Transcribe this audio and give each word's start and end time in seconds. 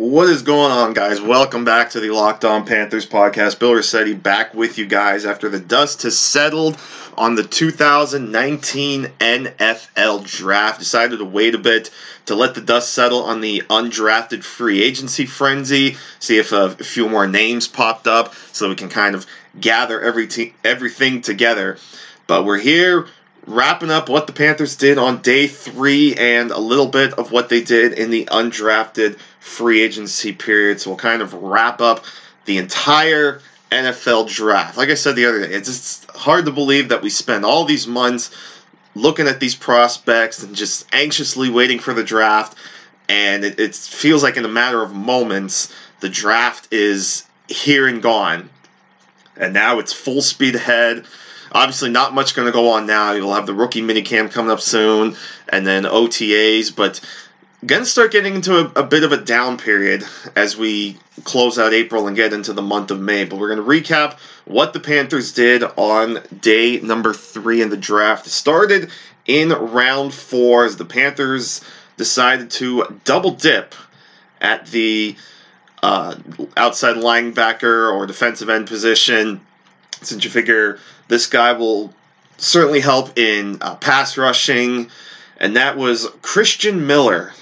What 0.00 0.30
is 0.30 0.40
going 0.40 0.72
on, 0.72 0.94
guys? 0.94 1.20
Welcome 1.20 1.66
back 1.66 1.90
to 1.90 2.00
the 2.00 2.08
Locked 2.08 2.46
On 2.46 2.64
Panthers 2.64 3.06
podcast. 3.06 3.58
Bill 3.58 3.72
Riccetti 3.72 4.14
back 4.14 4.54
with 4.54 4.78
you 4.78 4.86
guys 4.86 5.26
after 5.26 5.50
the 5.50 5.60
dust 5.60 6.04
has 6.04 6.18
settled 6.18 6.78
on 7.18 7.34
the 7.34 7.42
2019 7.42 9.04
NFL 9.20 10.24
draft. 10.24 10.78
Decided 10.78 11.18
to 11.18 11.26
wait 11.26 11.54
a 11.54 11.58
bit 11.58 11.90
to 12.24 12.34
let 12.34 12.54
the 12.54 12.62
dust 12.62 12.94
settle 12.94 13.24
on 13.24 13.42
the 13.42 13.60
undrafted 13.68 14.42
free 14.42 14.82
agency 14.82 15.26
frenzy, 15.26 15.98
see 16.18 16.38
if 16.38 16.52
a, 16.52 16.70
few 16.70 17.06
more 17.06 17.26
names 17.26 17.68
popped 17.68 18.06
up 18.06 18.34
so 18.52 18.70
we 18.70 18.76
can 18.76 18.88
kind 18.88 19.14
of 19.14 19.26
gather 19.60 20.00
every 20.00 20.26
te- 20.26 20.54
everything 20.64 21.20
together. 21.20 21.76
But 22.26 22.46
we're 22.46 22.58
here 22.58 23.06
wrapping 23.50 23.90
up 23.90 24.08
what 24.08 24.26
the 24.26 24.32
Panthers 24.32 24.76
did 24.76 24.96
on 24.96 25.22
day 25.22 25.46
three 25.46 26.14
and 26.14 26.50
a 26.50 26.58
little 26.58 26.86
bit 26.86 27.12
of 27.14 27.32
what 27.32 27.48
they 27.48 27.62
did 27.62 27.92
in 27.92 28.10
the 28.10 28.26
undrafted 28.26 29.18
free 29.40 29.82
agency 29.82 30.32
period. 30.32 30.80
So 30.80 30.90
we'll 30.90 30.98
kind 30.98 31.20
of 31.20 31.34
wrap 31.34 31.80
up 31.80 32.04
the 32.44 32.58
entire 32.58 33.42
NFL 33.70 34.28
draft. 34.32 34.76
Like 34.76 34.88
I 34.88 34.94
said 34.94 35.16
the 35.16 35.26
other 35.26 35.46
day, 35.46 35.52
it's 35.52 35.68
just 35.68 36.10
hard 36.12 36.44
to 36.46 36.52
believe 36.52 36.88
that 36.90 37.02
we 37.02 37.10
spent 37.10 37.44
all 37.44 37.64
these 37.64 37.86
months 37.86 38.34
looking 38.94 39.28
at 39.28 39.40
these 39.40 39.54
prospects 39.54 40.42
and 40.42 40.54
just 40.54 40.86
anxiously 40.92 41.50
waiting 41.50 41.78
for 41.78 41.94
the 41.94 42.04
draft. 42.04 42.56
And 43.08 43.44
it, 43.44 43.58
it 43.58 43.74
feels 43.74 44.22
like 44.22 44.36
in 44.36 44.44
a 44.44 44.48
matter 44.48 44.82
of 44.82 44.94
moments, 44.94 45.74
the 46.00 46.08
draft 46.08 46.72
is 46.72 47.24
here 47.48 47.88
and 47.88 48.02
gone. 48.02 48.50
And 49.36 49.52
now 49.54 49.78
it's 49.78 49.92
full 49.92 50.22
speed 50.22 50.54
ahead. 50.54 51.04
Obviously, 51.52 51.90
not 51.90 52.14
much 52.14 52.34
going 52.34 52.46
to 52.46 52.52
go 52.52 52.70
on 52.70 52.86
now. 52.86 53.12
You'll 53.12 53.34
have 53.34 53.46
the 53.46 53.54
rookie 53.54 53.82
minicamp 53.82 54.32
coming 54.32 54.50
up 54.50 54.60
soon, 54.60 55.16
and 55.48 55.66
then 55.66 55.84
OTAs. 55.84 56.74
But 56.74 57.00
going 57.66 57.82
to 57.82 57.88
start 57.88 58.12
getting 58.12 58.36
into 58.36 58.56
a, 58.56 58.80
a, 58.80 58.82
bit 58.82 59.04
of 59.04 59.12
a 59.12 59.18
down 59.18 59.58
period 59.58 60.04
as 60.34 60.56
we 60.56 60.96
close 61.24 61.58
out 61.58 61.74
April 61.74 62.06
and 62.06 62.16
get 62.16 62.32
into 62.32 62.52
the 62.52 62.62
month 62.62 62.90
of 62.90 63.00
May. 63.00 63.24
But 63.24 63.38
we're 63.38 63.54
going 63.54 63.82
to 63.82 63.92
recap 63.92 64.18
what 64.44 64.72
the 64.72 64.80
Panthers 64.80 65.32
did 65.32 65.62
on 65.62 66.20
day 66.40 66.80
number 66.80 67.12
three 67.12 67.60
in 67.62 67.68
the 67.68 67.76
draft. 67.76 68.26
It 68.26 68.30
started 68.30 68.90
in 69.26 69.50
round 69.50 70.14
four 70.14 70.64
as 70.64 70.76
the 70.76 70.84
Panthers 70.84 71.62
decided 71.96 72.50
to 72.50 73.00
double 73.04 73.32
dip 73.32 73.74
at 74.40 74.66
the 74.68 75.16
uh, 75.82 76.16
outside 76.56 76.96
linebacker 76.96 77.92
or 77.92 78.06
defensive 78.06 78.48
end 78.48 78.66
position. 78.66 79.40
Since 80.02 80.24
you 80.24 80.30
figure 80.30 80.78
this 81.08 81.26
guy 81.26 81.52
will 81.52 81.92
certainly 82.38 82.80
help 82.80 83.18
in 83.18 83.58
uh, 83.60 83.74
pass 83.76 84.16
rushing, 84.16 84.90
and 85.38 85.56
that 85.56 85.76
was 85.76 86.08
Christian 86.22 86.86
Miller 86.86 87.32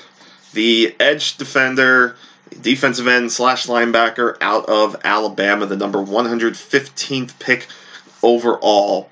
the 0.53 0.95
edge 0.99 1.37
defender, 1.37 2.17
defensive 2.61 3.07
end 3.07 3.31
slash 3.31 3.67
linebacker 3.67 4.37
out 4.41 4.69
of 4.69 4.97
Alabama, 5.05 5.67
the 5.67 5.77
number 5.77 5.99
115th 5.99 7.39
pick 7.39 7.67
overall. 8.23 9.11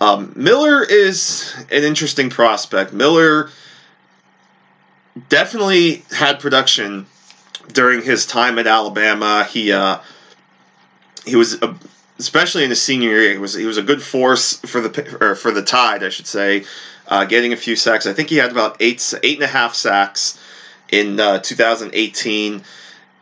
Um, 0.00 0.32
Miller 0.36 0.84
is 0.84 1.54
an 1.70 1.82
interesting 1.82 2.28
prospect. 2.28 2.92
Miller 2.92 3.50
definitely 5.28 6.04
had 6.12 6.38
production 6.38 7.06
during 7.72 8.02
his 8.02 8.26
time 8.26 8.58
at 8.58 8.66
Alabama. 8.66 9.44
He 9.44 9.72
uh, 9.72 9.98
he 11.24 11.34
was 11.34 11.60
a, 11.62 11.74
especially 12.18 12.64
in 12.64 12.70
his 12.70 12.82
senior 12.82 13.10
year. 13.10 13.32
He 13.32 13.38
was 13.38 13.54
he 13.54 13.66
was 13.66 13.78
a 13.78 13.82
good 13.82 14.02
force 14.02 14.58
for 14.58 14.80
the 14.80 15.18
or 15.20 15.34
for 15.34 15.50
the 15.50 15.62
Tide, 15.62 16.02
I 16.02 16.08
should 16.08 16.26
say, 16.26 16.64
uh, 17.08 17.24
getting 17.24 17.52
a 17.52 17.56
few 17.56 17.76
sacks. 17.76 18.06
I 18.06 18.12
think 18.12 18.30
he 18.30 18.36
had 18.36 18.50
about 18.50 18.76
eight 18.80 19.14
eight 19.22 19.36
and 19.36 19.44
a 19.44 19.48
half 19.48 19.74
sacks 19.74 20.38
in 20.90 21.18
uh, 21.18 21.38
2018, 21.40 22.62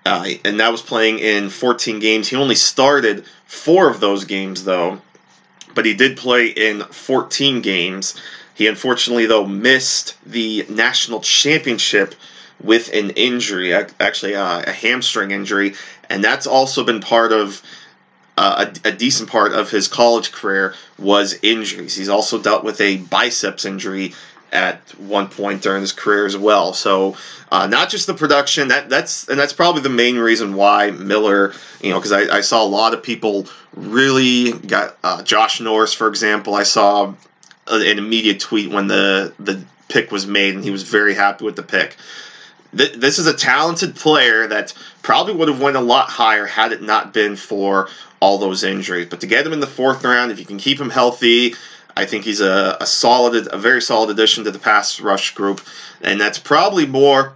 uh, 0.04 0.28
and 0.44 0.60
that 0.60 0.70
was 0.70 0.82
playing 0.82 1.18
in 1.18 1.48
14 1.48 1.98
games. 1.98 2.28
He 2.28 2.36
only 2.36 2.54
started 2.54 3.24
four 3.46 3.88
of 3.88 4.00
those 4.00 4.24
games, 4.24 4.64
though, 4.64 5.00
but 5.74 5.86
he 5.86 5.94
did 5.94 6.16
play 6.16 6.48
in 6.48 6.82
14 6.82 7.62
games. 7.62 8.20
He 8.54 8.66
unfortunately, 8.66 9.26
though, 9.26 9.46
missed 9.46 10.16
the 10.24 10.66
national 10.68 11.20
championship 11.20 12.14
with 12.62 12.92
an 12.92 13.10
injury, 13.10 13.74
actually 13.74 14.36
uh, 14.36 14.62
a 14.66 14.72
hamstring 14.72 15.32
injury, 15.32 15.74
and 16.08 16.22
that's 16.22 16.46
also 16.46 16.84
been 16.84 17.00
part 17.00 17.32
of. 17.32 17.62
Uh, 18.36 18.66
a, 18.84 18.88
a, 18.88 18.92
decent 18.92 19.30
part 19.30 19.52
of 19.52 19.70
his 19.70 19.86
college 19.86 20.32
career 20.32 20.74
was 20.98 21.38
injuries. 21.42 21.94
He's 21.94 22.08
also 22.08 22.42
dealt 22.42 22.64
with 22.64 22.80
a 22.80 22.96
biceps 22.96 23.64
injury 23.64 24.12
at 24.54 24.80
one 24.98 25.28
point 25.28 25.62
during 25.62 25.82
his 25.82 25.92
career 25.92 26.26
as 26.26 26.36
well. 26.36 26.72
So 26.72 27.16
uh, 27.50 27.66
not 27.66 27.90
just 27.90 28.06
the 28.06 28.14
production 28.14 28.68
that 28.68 28.88
that's 28.88 29.28
and 29.28 29.38
that's 29.38 29.52
probably 29.52 29.82
the 29.82 29.88
main 29.88 30.16
reason 30.16 30.54
why 30.54 30.90
Miller, 30.90 31.52
you 31.80 31.90
know, 31.90 31.98
because 31.98 32.12
I, 32.12 32.38
I, 32.38 32.40
saw 32.40 32.64
a 32.64 32.66
lot 32.66 32.94
of 32.94 33.02
people 33.02 33.46
really 33.74 34.52
got 34.52 34.96
uh, 35.04 35.22
Josh 35.22 35.60
Norris, 35.60 35.92
for 35.92 36.08
example. 36.08 36.54
I 36.54 36.62
saw 36.62 37.14
an 37.66 37.98
immediate 37.98 38.40
tweet 38.40 38.70
when 38.70 38.86
the 38.86 39.32
the 39.38 39.62
pick 39.88 40.10
was 40.10 40.26
made, 40.26 40.54
and 40.54 40.64
he 40.64 40.70
was 40.70 40.82
very 40.84 41.14
happy 41.14 41.44
with 41.44 41.56
the 41.56 41.62
pick. 41.62 41.96
This 42.74 43.18
is 43.18 43.26
a 43.26 43.34
talented 43.34 43.94
player 43.94 44.46
that 44.48 44.74
probably 45.02 45.34
would 45.34 45.48
have 45.48 45.60
went 45.60 45.76
a 45.76 45.80
lot 45.80 46.08
higher 46.08 46.46
had 46.46 46.72
it 46.72 46.82
not 46.82 47.12
been 47.12 47.36
for 47.36 47.88
all 48.20 48.38
those 48.38 48.64
injuries. 48.64 49.06
But 49.08 49.20
to 49.20 49.26
get 49.26 49.46
him 49.46 49.52
in 49.52 49.60
the 49.60 49.66
fourth 49.66 50.02
round, 50.04 50.32
if 50.32 50.38
you 50.38 50.46
can 50.46 50.58
keep 50.58 50.80
him 50.80 50.90
healthy, 50.90 51.54
I 51.96 52.06
think 52.06 52.24
he's 52.24 52.40
a, 52.40 52.76
a 52.80 52.86
solid, 52.86 53.48
a 53.52 53.58
very 53.58 53.80
solid 53.80 54.10
addition 54.10 54.44
to 54.44 54.50
the 54.50 54.58
pass 54.58 55.00
rush 55.00 55.34
group, 55.34 55.60
and 56.00 56.20
that's 56.20 56.38
probably 56.38 56.86
more. 56.86 57.34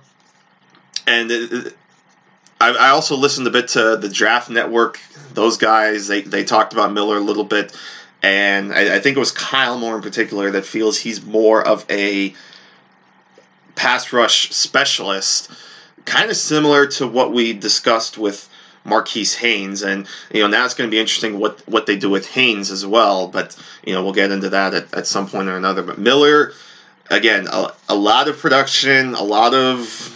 And 1.06 1.30
it, 1.30 1.76
I, 2.60 2.70
I 2.70 2.88
also 2.88 3.16
listened 3.16 3.46
a 3.46 3.50
bit 3.50 3.68
to 3.68 3.96
the 3.96 4.08
Draft 4.08 4.50
Network. 4.50 5.00
Those 5.34 5.56
guys, 5.56 6.08
they, 6.08 6.22
they 6.22 6.44
talked 6.44 6.72
about 6.72 6.92
Miller 6.92 7.18
a 7.18 7.20
little 7.20 7.44
bit, 7.44 7.76
and 8.22 8.72
I, 8.72 8.96
I 8.96 9.00
think 9.00 9.16
it 9.16 9.20
was 9.20 9.30
Kyle 9.30 9.78
Moore 9.78 9.96
in 9.96 10.02
particular 10.02 10.50
that 10.50 10.64
feels 10.64 10.98
he's 10.98 11.22
more 11.24 11.64
of 11.64 11.86
a 11.88 12.34
pass 13.78 14.12
rush 14.12 14.50
specialist, 14.50 15.50
kind 16.04 16.30
of 16.30 16.36
similar 16.36 16.86
to 16.86 17.06
what 17.06 17.32
we 17.32 17.52
discussed 17.52 18.18
with 18.18 18.48
Marquis 18.84 19.26
Haynes, 19.38 19.82
and 19.82 20.06
you 20.32 20.42
know 20.42 20.48
now 20.48 20.64
it's 20.64 20.74
going 20.74 20.90
to 20.90 20.94
be 20.94 20.98
interesting 20.98 21.38
what 21.38 21.66
what 21.68 21.86
they 21.86 21.96
do 21.96 22.10
with 22.10 22.28
Haynes 22.30 22.70
as 22.70 22.84
well. 22.84 23.28
But 23.28 23.56
you 23.84 23.94
know 23.94 24.02
we'll 24.02 24.12
get 24.12 24.32
into 24.32 24.50
that 24.50 24.74
at, 24.74 24.92
at 24.94 25.06
some 25.06 25.28
point 25.28 25.48
or 25.48 25.56
another. 25.56 25.82
But 25.82 25.98
Miller, 25.98 26.52
again, 27.10 27.46
a, 27.50 27.72
a 27.88 27.94
lot 27.94 28.28
of 28.28 28.38
production, 28.38 29.14
a 29.14 29.22
lot 29.22 29.54
of 29.54 30.14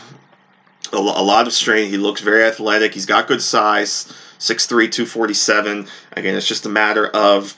a, 0.92 0.98
lot 1.00 1.46
of 1.46 1.52
strain. 1.52 1.88
He 1.88 1.96
looks 1.96 2.20
very 2.20 2.44
athletic. 2.44 2.92
He's 2.94 3.06
got 3.06 3.26
good 3.26 3.42
size, 3.42 4.12
6'3", 4.38 4.68
247. 4.92 5.86
Again, 6.12 6.34
it's 6.34 6.46
just 6.46 6.66
a 6.66 6.68
matter 6.68 7.06
of 7.06 7.56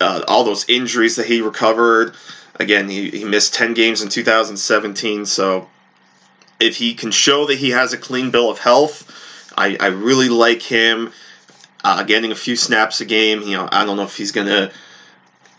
uh, 0.00 0.24
all 0.26 0.44
those 0.44 0.64
injuries 0.68 1.16
that 1.16 1.26
he 1.26 1.42
recovered. 1.42 2.14
Again, 2.58 2.88
he, 2.88 3.10
he 3.10 3.24
missed 3.24 3.54
10 3.54 3.74
games 3.74 4.02
in 4.02 4.08
2017, 4.08 5.26
so 5.26 5.68
if 6.58 6.76
he 6.76 6.94
can 6.94 7.10
show 7.10 7.46
that 7.46 7.56
he 7.56 7.70
has 7.70 7.92
a 7.92 7.98
clean 7.98 8.30
bill 8.30 8.50
of 8.50 8.58
health, 8.58 9.12
I, 9.56 9.76
I 9.78 9.86
really 9.88 10.28
like 10.28 10.62
him 10.62 11.12
uh, 11.84 12.02
getting 12.02 12.32
a 12.32 12.36
few 12.36 12.56
snaps 12.56 13.00
a 13.00 13.04
game. 13.04 13.42
You 13.42 13.56
know, 13.56 13.68
I 13.70 13.84
don't 13.84 13.96
know 13.96 14.04
if 14.04 14.16
he's 14.16 14.32
gonna. 14.32 14.70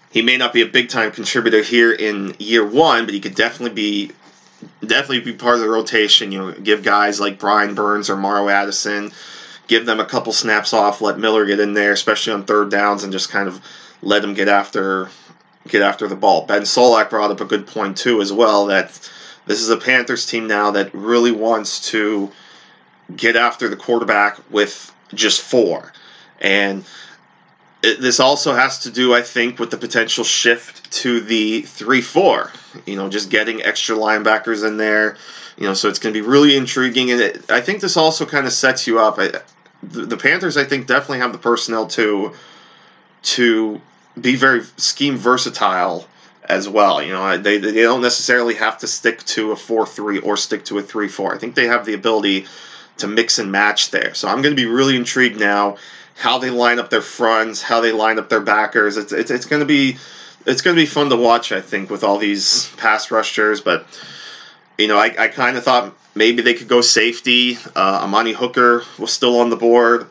He 0.10 0.22
may 0.22 0.38
not 0.38 0.54
be 0.54 0.62
a 0.62 0.68
big 0.68 0.90
time 0.90 1.12
contributor 1.12 1.62
here 1.62 1.92
in 1.92 2.36
year 2.40 2.66
one, 2.66 3.06
but 3.06 3.14
he 3.14 3.20
could 3.20 3.36
definitely 3.36 3.76
be 3.76 4.12
definitely 4.82 5.20
be 5.20 5.34
part 5.34 5.56
of 5.56 5.62
the 5.62 5.70
rotation. 5.70 6.32
You 6.32 6.40
know, 6.40 6.52
give 6.54 6.84
guys 6.84 7.20
like 7.20 7.40
Brian 7.40 7.76
Burns 7.76 8.10
or 8.10 8.18
Mario 8.18 8.50
Addison 8.50 9.12
give 9.68 9.86
them 9.86 10.00
a 10.00 10.06
couple 10.06 10.34
snaps 10.34 10.74
off, 10.74 11.02
let 11.02 11.20
Miller 11.20 11.46
get 11.46 11.60
in 11.60 11.74
there, 11.74 11.92
especially 11.92 12.34
on 12.34 12.44
third 12.44 12.72
downs, 12.72 13.04
and 13.04 13.12
just 13.12 13.30
kind 13.30 13.48
of 13.48 13.62
let 14.02 14.24
him 14.24 14.34
get 14.34 14.48
after 14.48 15.10
get 15.68 15.82
after 15.82 16.08
the 16.08 16.16
ball. 16.16 16.46
Ben 16.46 16.64
Solak 16.64 17.10
brought 17.10 17.32
up 17.32 17.42
a 17.42 17.46
good 17.46 17.68
point 17.68 17.98
too, 17.98 18.22
as 18.22 18.32
well, 18.32 18.68
that 18.68 18.88
this 19.46 19.62
is 19.62 19.70
a 19.70 19.78
Panthers 19.78 20.26
team 20.26 20.48
now 20.48 20.72
that 20.72 20.94
really 20.94 21.32
wants 21.32 21.92
to 21.92 22.32
get 23.16 23.36
after 23.36 23.70
the 23.70 23.78
quarterback 23.78 24.40
with 24.52 24.94
just 25.14 25.42
four, 25.42 25.94
and 26.42 26.84
it, 27.84 28.02
this 28.02 28.20
also 28.20 28.54
has 28.54 28.80
to 28.80 28.92
do, 28.92 29.14
I 29.14 29.22
think, 29.22 29.60
with 29.60 29.72
the 29.72 29.78
potential 29.78 30.24
shift 30.24 30.92
to 31.04 31.22
the 31.22 31.62
three-four. 31.62 32.52
You 32.86 32.96
know, 32.96 33.08
just 33.08 33.30
getting 33.30 33.64
extra 33.64 33.96
linebackers 33.96 34.68
in 34.68 34.78
there. 34.78 35.18
You 35.58 35.68
know, 35.68 35.74
so 35.74 35.90
it's 35.90 36.00
going 36.00 36.14
to 36.14 36.22
be 36.22 36.28
really 36.28 36.56
intriguing, 36.56 37.12
and 37.12 37.22
it, 37.22 37.52
I 37.52 37.62
think 37.62 37.82
this 37.82 37.98
also 37.98 38.26
kind 38.26 38.46
of 38.46 38.54
sets 38.54 38.86
you 38.86 39.00
up. 39.00 39.18
I, 39.18 39.32
the, 39.82 40.06
the 40.06 40.18
Panthers, 40.18 40.58
I 40.58 40.66
think, 40.66 40.88
definitely 40.88 41.20
have 41.20 41.32
the 41.32 41.40
personnel 41.40 41.88
to 41.88 42.34
to 43.24 43.82
be 44.20 44.36
very 44.36 44.64
scheme 44.78 45.18
versatile 45.18 46.08
as 46.48 46.68
well. 46.68 47.02
You 47.02 47.14
know, 47.14 47.38
they, 47.38 47.58
they 47.58 47.82
don't 47.82 48.02
necessarily 48.02 48.56
have 48.56 48.78
to 48.80 48.88
stick 48.88 49.24
to 49.26 49.52
a 49.52 49.56
4 49.56 49.86
3 49.86 50.20
or 50.20 50.38
stick 50.38 50.66
to 50.66 50.78
a 50.80 50.82
3 50.82 51.08
4. 51.08 51.36
I 51.36 51.38
think 51.38 51.56
they 51.56 51.68
have 51.68 51.86
the 51.86 51.94
ability 51.94 52.46
to 52.98 53.08
mix 53.08 53.40
and 53.40 53.52
match 53.52 53.92
there. 53.92 54.14
So 54.14 54.28
I'm 54.28 54.42
going 54.42 54.56
to 54.56 54.62
be 54.62 54.66
really 54.66 54.96
intrigued 54.96 55.40
now 55.40 55.78
how 56.16 56.40
they 56.40 56.50
line 56.50 56.80
up 56.80 56.90
their 56.90 57.02
fronts, 57.02 57.62
how 57.62 57.82
they 57.82 57.92
line 57.92 58.18
up 58.18 58.30
their 58.30 58.42
backers. 58.42 58.98
It's, 58.98 59.12
it's, 59.12 59.32
it's 59.32 59.46
going 59.46 59.60
to 59.60 59.66
be. 59.66 59.98
It's 60.46 60.62
going 60.62 60.78
to 60.78 60.82
be 60.82 60.86
fun 60.86 61.10
to 61.10 61.18
watch, 61.18 61.52
I 61.52 61.60
think, 61.60 61.90
with 61.90 62.06
all 62.06 62.18
these 62.18 62.74
pass 62.78 63.12
rushers. 63.12 63.60
But, 63.60 63.86
you 64.78 64.88
know, 64.88 64.98
I, 64.98 65.14
I 65.20 65.28
kind 65.28 65.58
of 65.58 65.66
thought 65.66 65.94
maybe 66.16 66.42
they 66.42 66.54
could 66.54 66.70
go 66.70 66.80
safety. 66.80 67.58
Uh, 67.76 68.00
Amani 68.04 68.32
Hooker 68.32 68.84
was 68.98 69.12
still 69.12 69.42
on 69.42 69.50
the 69.50 69.58
board. 69.58 70.08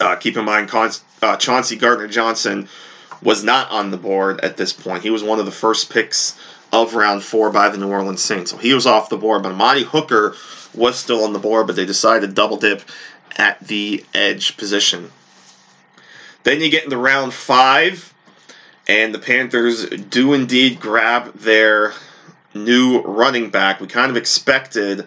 Uh, 0.00 0.16
keep 0.16 0.36
in 0.36 0.44
mind, 0.44 0.68
Con- 0.68 0.90
uh, 1.22 1.36
Chauncey 1.36 1.76
Gardner 1.76 2.08
Johnson 2.08 2.68
was 3.22 3.44
not 3.44 3.70
on 3.70 3.90
the 3.90 3.96
board 3.96 4.40
at 4.40 4.56
this 4.56 4.72
point. 4.72 5.02
He 5.02 5.10
was 5.10 5.22
one 5.22 5.38
of 5.38 5.46
the 5.46 5.52
first 5.52 5.90
picks 5.90 6.38
of 6.72 6.94
round 6.94 7.22
four 7.22 7.50
by 7.50 7.68
the 7.68 7.78
New 7.78 7.90
Orleans 7.90 8.22
Saints. 8.22 8.50
So 8.50 8.56
he 8.56 8.74
was 8.74 8.86
off 8.86 9.08
the 9.08 9.16
board, 9.16 9.42
but 9.42 9.52
Amani 9.52 9.82
Hooker 9.82 10.34
was 10.74 10.98
still 10.98 11.24
on 11.24 11.32
the 11.32 11.38
board, 11.38 11.66
but 11.66 11.76
they 11.76 11.86
decided 11.86 12.26
to 12.26 12.32
double 12.32 12.56
dip 12.56 12.82
at 13.36 13.60
the 13.60 14.04
edge 14.14 14.56
position. 14.56 15.10
Then 16.42 16.60
you 16.60 16.70
get 16.70 16.84
into 16.84 16.98
round 16.98 17.32
five, 17.32 18.12
and 18.86 19.14
the 19.14 19.18
Panthers 19.18 19.88
do 19.88 20.34
indeed 20.34 20.80
grab 20.80 21.34
their 21.34 21.92
new 22.52 23.00
running 23.00 23.50
back. 23.50 23.80
We 23.80 23.86
kind 23.86 24.10
of 24.10 24.16
expected 24.16 25.06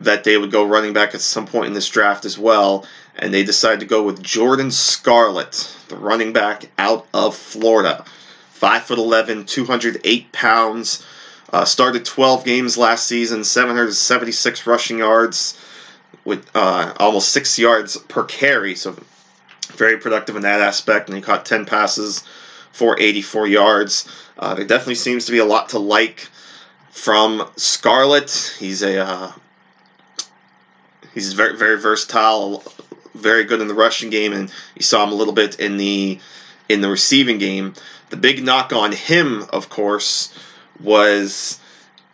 that 0.00 0.24
they 0.24 0.36
would 0.36 0.50
go 0.50 0.64
running 0.64 0.92
back 0.92 1.14
at 1.14 1.20
some 1.20 1.46
point 1.46 1.66
in 1.66 1.72
this 1.72 1.88
draft 1.88 2.24
as 2.24 2.38
well 2.38 2.86
and 3.16 3.32
they 3.32 3.44
decided 3.44 3.80
to 3.80 3.86
go 3.86 4.02
with 4.02 4.22
Jordan 4.22 4.70
Scarlett, 4.70 5.76
the 5.88 5.96
running 5.96 6.32
back 6.32 6.70
out 6.78 7.06
of 7.14 7.36
Florida. 7.36 8.04
5'11, 8.60 9.46
208 9.46 10.32
pounds. 10.32 11.04
Uh, 11.52 11.64
started 11.64 12.04
12 12.04 12.44
games 12.44 12.76
last 12.76 13.06
season, 13.06 13.44
776 13.44 14.66
rushing 14.66 14.98
yards, 14.98 15.60
with 16.24 16.50
uh, 16.54 16.92
almost 16.98 17.28
six 17.28 17.58
yards 17.58 17.96
per 17.96 18.24
carry. 18.24 18.74
So 18.74 18.96
very 19.72 19.98
productive 19.98 20.36
in 20.36 20.42
that 20.42 20.60
aspect. 20.60 21.08
And 21.08 21.16
he 21.16 21.22
caught 21.22 21.46
10 21.46 21.66
passes 21.66 22.24
for 22.72 22.98
84 22.98 23.46
yards. 23.46 24.08
Uh, 24.38 24.54
there 24.54 24.64
definitely 24.64 24.96
seems 24.96 25.26
to 25.26 25.32
be 25.32 25.38
a 25.38 25.44
lot 25.44 25.68
to 25.70 25.78
like 25.78 26.28
from 26.90 27.48
Scarlett. 27.56 28.54
He's 28.58 28.82
a 28.82 28.98
uh, 28.98 29.32
he's 31.12 31.32
very 31.34 31.56
very 31.56 31.78
versatile 31.78 32.64
very 33.14 33.44
good 33.44 33.60
in 33.60 33.68
the 33.68 33.74
rushing 33.74 34.10
game, 34.10 34.32
and 34.32 34.52
you 34.74 34.82
saw 34.82 35.04
him 35.04 35.12
a 35.12 35.14
little 35.14 35.34
bit 35.34 35.60
in 35.60 35.76
the 35.76 36.18
in 36.68 36.80
the 36.80 36.88
receiving 36.88 37.38
game. 37.38 37.74
The 38.10 38.16
big 38.16 38.44
knock 38.44 38.72
on 38.72 38.92
him, 38.92 39.44
of 39.52 39.68
course, 39.68 40.32
was 40.80 41.60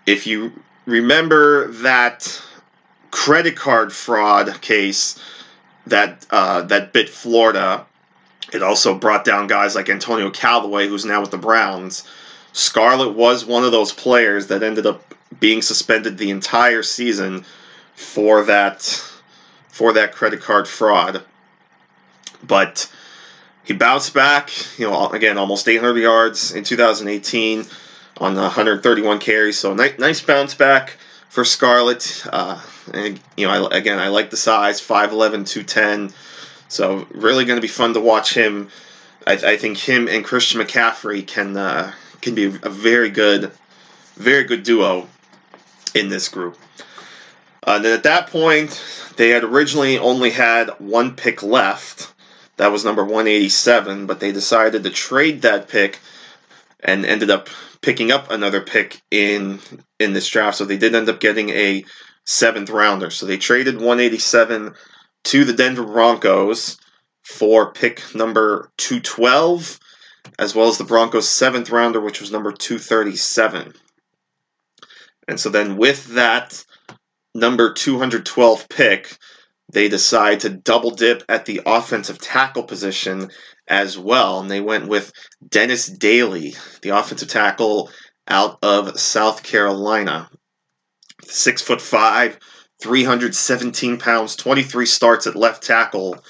if 0.07 0.27
you 0.27 0.53
remember 0.87 1.69
that 1.69 2.41
credit 3.11 3.57
card 3.57 3.93
fraud 3.93 4.61
case 4.61 5.19
that 5.87 6.27
uh, 6.31 6.63
that 6.63 6.93
bit 6.93 7.09
Florida. 7.09 7.87
It 8.53 8.65
also 8.65 8.99
brought 8.99 9.25
down 9.25 9.47
guys 9.47 9.77
like 9.77 9.89
Antonio 9.89 10.29
Callaway, 10.31 10.89
who's 10.89 11.05
now 11.05 11.21
with 11.21 11.31
the 11.31 11.39
Browns. 11.39 12.03
Scarlett 12.53 13.15
was 13.15 13.45
one 13.45 13.63
of 13.63 13.71
those 13.71 13.93
players 13.93 14.49
that 14.49 14.65
ended 14.65 14.87
up 14.87 15.15
being 15.39 15.63
suspended 15.63 16.19
the 16.19 16.31
entire 16.31 16.83
season 16.83 17.45
for 17.95 18.45
that 18.45 18.81
for 19.81 19.95
that 19.95 20.13
credit 20.13 20.43
card 20.43 20.69
fraud. 20.69 21.23
But 22.47 22.93
he 23.65 23.73
bounced 23.73 24.13
back, 24.13 24.51
you 24.79 24.87
know, 24.87 25.09
again, 25.09 25.39
almost 25.39 25.67
800 25.67 25.99
yards 25.99 26.53
in 26.53 26.65
2018 26.65 27.65
on 28.19 28.35
131 28.35 29.19
carries. 29.21 29.59
So 29.59 29.73
nice, 29.73 30.21
bounce 30.21 30.55
back 30.55 30.99
for 31.31 31.47
Scarlett. 31.47 32.27
Uh, 32.31 32.61
and, 32.93 33.19
you 33.39 33.47
know, 33.47 33.69
I, 33.69 33.79
again, 33.79 33.99
I 33.99 34.09
like 34.09 34.29
the 34.29 34.37
size 34.37 34.83
5'11, 34.83 35.49
210. 35.49 36.13
So 36.69 37.07
really 37.13 37.47
going 37.47 37.57
to 37.57 37.63
be 37.63 37.67
fun 37.67 37.95
to 37.95 38.01
watch 38.01 38.35
him. 38.35 38.69
I, 39.27 39.33
I, 39.33 39.57
think 39.57 39.79
him 39.79 40.09
and 40.09 40.23
Christian 40.23 40.61
McCaffrey 40.61 41.27
can 41.27 41.57
uh, 41.57 41.91
can 42.21 42.35
be 42.35 42.45
a 42.45 42.69
very 42.69 43.09
good, 43.09 43.51
very 44.17 44.45
good 44.45 44.63
duo 44.63 45.09
in 45.95 46.11
this 46.11 46.29
group. 46.29 46.59
Uh, 47.67 47.73
and 47.77 47.85
then 47.85 47.93
at 47.93 48.05
that 48.05 48.29
point, 48.29 48.83
they 49.17 49.31
had 49.31 49.45
originally 49.45 49.99
only 49.99 50.31
had 50.31 50.71
one 50.79 51.15
pick 51.15 51.43
left. 51.43 52.13
That 52.57 52.73
was 52.73 52.85
number 52.85 53.05
187, 53.05 54.07
but 54.07 54.21
they 54.21 54.33
decided 54.33 54.85
to 54.85 54.91
trade 54.91 55.43
that 55.43 55.69
pick 55.69 55.99
and 56.83 57.05
ended 57.05 57.31
up 57.31 57.49
picking 57.83 58.11
up 58.11 58.31
another 58.31 58.61
pick 58.61 59.01
in 59.11 59.59
in 59.99 60.13
this 60.13 60.29
draft. 60.29 60.59
So 60.59 60.65
they 60.65 60.77
did 60.77 60.95
end 60.95 61.09
up 61.09 61.21
getting 61.21 61.51
a 61.51 61.85
seventh 62.25 62.71
rounder. 62.71 63.11
So 63.11 63.27
they 63.27 63.37
traded 63.37 63.77
187 63.77 64.75
to 65.25 65.45
the 65.45 65.53
Denver 65.53 65.85
Broncos 65.85 66.79
for 67.23 67.73
pick 67.73 68.03
number 68.15 68.71
212, 68.79 69.79
as 70.39 70.55
well 70.55 70.69
as 70.69 70.79
the 70.79 70.85
Broncos' 70.85 71.29
seventh 71.29 71.71
rounder, 71.71 72.01
which 72.01 72.21
was 72.21 72.33
number 72.33 72.53
237. 72.53 73.75
And 75.29 75.39
so 75.39 75.49
then 75.49 75.77
with 75.77 76.07
that 76.15 76.65
number 77.35 77.73
212 77.73 78.69
pick, 78.69 79.17
they 79.73 79.89
decide 79.89 80.41
to 80.41 80.51
double 80.51 80.91
dip 80.91 81.23
at 81.29 81.47
the 81.47 81.63
offensive 81.65 82.19
tackle 82.19 82.65
position 82.65 83.31
as 83.69 83.97
well. 83.97 84.41
And 84.41 84.51
they 84.51 84.61
went 84.61 84.89
with 84.89 85.13
Dennis 85.47 85.87
Daly, 85.87 86.55
the 86.83 86.91
offensive 86.91 87.29
tackle 87.29 87.91
out 88.27 88.59
of 88.63 88.99
South 88.99 89.43
Carolina. 89.43 90.29
Six 91.25 91.63
foot 91.63 91.81
five, 91.81 92.39
317 92.83 93.99
pounds, 93.99 94.37
23 94.37 94.87
starts 94.87 95.27
at 95.27 95.37
left 95.37 95.63
tackle 95.63 96.23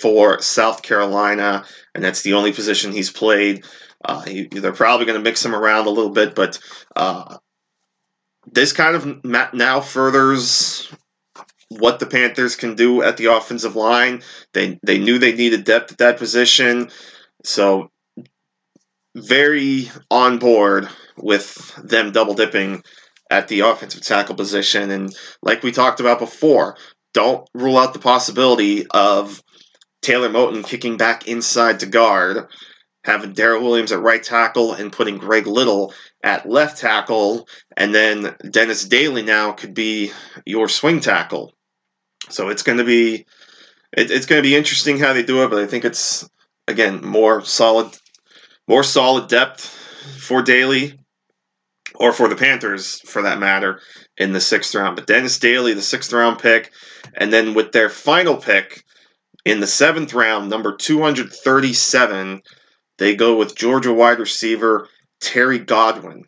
for 0.00 0.40
South 0.42 0.82
Carolina, 0.82 1.64
and 1.94 2.02
that's 2.02 2.22
the 2.22 2.34
only 2.34 2.52
position 2.52 2.92
he's 2.92 3.10
played. 3.10 3.64
Uh, 4.04 4.22
he, 4.22 4.46
they're 4.46 4.72
probably 4.72 5.06
going 5.06 5.18
to 5.18 5.24
mix 5.24 5.44
him 5.44 5.54
around 5.54 5.86
a 5.86 5.90
little 5.90 6.10
bit, 6.10 6.34
but 6.34 6.58
uh, 6.94 7.38
this 8.50 8.72
kind 8.72 8.96
of 8.96 9.24
now 9.54 9.80
furthers 9.80 10.92
what 11.68 11.98
the 11.98 12.06
Panthers 12.06 12.56
can 12.56 12.74
do 12.74 13.02
at 13.02 13.16
the 13.16 13.26
offensive 13.26 13.76
line. 13.76 14.22
They 14.52 14.78
they 14.82 14.98
knew 14.98 15.18
they 15.18 15.34
needed 15.34 15.64
depth 15.64 15.92
at 15.92 15.98
that 15.98 16.18
position, 16.18 16.90
so 17.44 17.90
very 19.16 19.90
on 20.10 20.38
board 20.38 20.88
with 21.16 21.74
them 21.82 22.12
double 22.12 22.34
dipping 22.34 22.82
at 23.30 23.48
the 23.48 23.60
offensive 23.60 24.02
tackle 24.02 24.34
position. 24.34 24.90
And 24.90 25.14
like 25.42 25.62
we 25.62 25.72
talked 25.72 26.00
about 26.00 26.18
before, 26.18 26.76
don't 27.14 27.48
rule 27.54 27.78
out 27.78 27.94
the 27.94 27.98
possibility 27.98 28.86
of 28.88 29.42
Taylor 30.02 30.28
Moton 30.28 30.64
kicking 30.64 30.96
back 30.96 31.26
inside 31.26 31.80
to 31.80 31.86
guard, 31.86 32.46
having 33.04 33.34
Daryl 33.34 33.62
Williams 33.62 33.90
at 33.90 34.00
right 34.00 34.22
tackle, 34.22 34.74
and 34.74 34.92
putting 34.92 35.18
Greg 35.18 35.46
Little 35.46 35.94
at 36.26 36.44
left 36.44 36.78
tackle, 36.78 37.48
and 37.76 37.94
then 37.94 38.34
Dennis 38.50 38.84
Daly 38.84 39.22
now 39.22 39.52
could 39.52 39.74
be 39.74 40.10
your 40.44 40.68
swing 40.68 40.98
tackle. 40.98 41.54
So 42.28 42.48
it's 42.48 42.64
going 42.64 42.78
to 42.78 42.84
be 42.84 43.26
it, 43.96 44.10
it's 44.10 44.26
going 44.26 44.42
to 44.42 44.48
be 44.48 44.56
interesting 44.56 44.98
how 44.98 45.12
they 45.12 45.22
do 45.22 45.44
it, 45.44 45.50
but 45.50 45.60
I 45.60 45.68
think 45.68 45.84
it's 45.84 46.28
again 46.66 47.00
more 47.06 47.44
solid, 47.44 47.96
more 48.66 48.82
solid 48.82 49.28
depth 49.28 49.66
for 50.18 50.42
Daly 50.42 50.98
or 51.94 52.12
for 52.12 52.28
the 52.28 52.34
Panthers 52.34 53.00
for 53.02 53.22
that 53.22 53.38
matter 53.38 53.80
in 54.16 54.32
the 54.32 54.40
sixth 54.40 54.74
round. 54.74 54.96
But 54.96 55.06
Dennis 55.06 55.38
Daly, 55.38 55.74
the 55.74 55.80
sixth 55.80 56.12
round 56.12 56.40
pick, 56.40 56.72
and 57.14 57.32
then 57.32 57.54
with 57.54 57.70
their 57.70 57.88
final 57.88 58.36
pick 58.36 58.82
in 59.44 59.60
the 59.60 59.66
seventh 59.68 60.12
round, 60.12 60.50
number 60.50 60.74
237, 60.74 62.42
they 62.98 63.14
go 63.14 63.36
with 63.36 63.54
Georgia 63.54 63.92
wide 63.92 64.18
receiver 64.18 64.88
Terry 65.26 65.58
Godwin. 65.58 66.24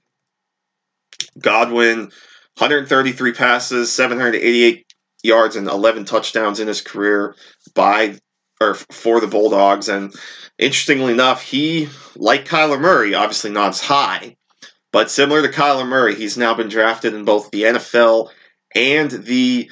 Godwin, 1.39 2.11
133 2.59 3.33
passes, 3.33 3.93
788 3.93 4.93
yards 5.23 5.55
and 5.55 5.69
11 5.69 6.05
touchdowns 6.05 6.59
in 6.59 6.67
his 6.67 6.81
career 6.81 7.37
by 7.75 8.19
or 8.61 8.75
for 8.75 9.21
the 9.21 9.29
Bulldogs. 9.29 9.89
And 9.89 10.13
interestingly 10.59 11.13
enough, 11.13 11.43
he, 11.43 11.89
like 12.17 12.45
Kyler 12.45 12.81
Murray, 12.81 13.15
obviously 13.15 13.53
not 13.53 13.69
as 13.69 13.81
high, 13.81 14.37
but 14.93 15.13
similar 15.13 15.43
to 15.43 15.49
Kyler 15.49 15.87
Murray, 15.87 16.17
he's 16.17 16.37
now 16.37 16.55
been 16.55 16.69
drafted 16.69 17.15
in 17.15 17.25
both 17.25 17.53
the 17.53 17.63
NFL 17.63 18.31
and 18.75 19.13
the 19.13 19.71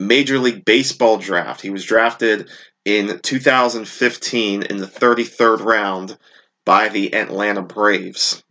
Major 0.00 0.38
League 0.38 0.64
Baseball 0.64 1.18
draft. 1.18 1.60
He 1.60 1.68
was 1.68 1.84
drafted 1.84 2.48
in 2.86 3.18
2015 3.20 4.62
in 4.62 4.76
the 4.78 4.86
33rd 4.86 5.60
round 5.60 6.16
by 6.64 6.88
the 6.88 7.14
Atlanta 7.14 7.62
Braves. 7.62 8.43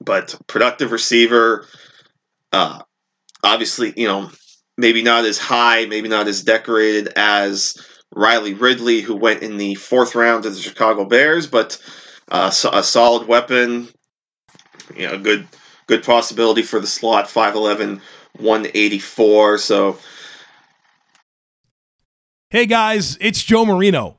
But 0.00 0.34
productive 0.46 0.92
receiver, 0.92 1.66
uh, 2.52 2.82
obviously, 3.42 3.92
you 3.96 4.06
know, 4.06 4.30
maybe 4.76 5.02
not 5.02 5.24
as 5.24 5.38
high, 5.38 5.86
maybe 5.86 6.08
not 6.08 6.28
as 6.28 6.42
decorated 6.42 7.12
as 7.16 7.76
Riley 8.14 8.54
Ridley, 8.54 9.00
who 9.00 9.16
went 9.16 9.42
in 9.42 9.56
the 9.56 9.74
fourth 9.74 10.14
round 10.14 10.44
to 10.44 10.50
the 10.50 10.60
Chicago 10.60 11.04
Bears, 11.04 11.46
but 11.46 11.80
uh, 12.30 12.52
a 12.72 12.82
solid 12.82 13.28
weapon. 13.28 13.88
You 14.94 15.08
know, 15.08 15.18
good 15.18 15.48
good 15.86 16.04
possibility 16.04 16.62
for 16.62 16.80
the 16.80 16.86
slot, 16.86 17.26
5'11, 17.26 18.00
184. 18.38 19.58
So. 19.58 19.98
Hey 22.50 22.66
guys, 22.66 23.16
it's 23.20 23.42
Joe 23.42 23.64
Marino. 23.64 24.18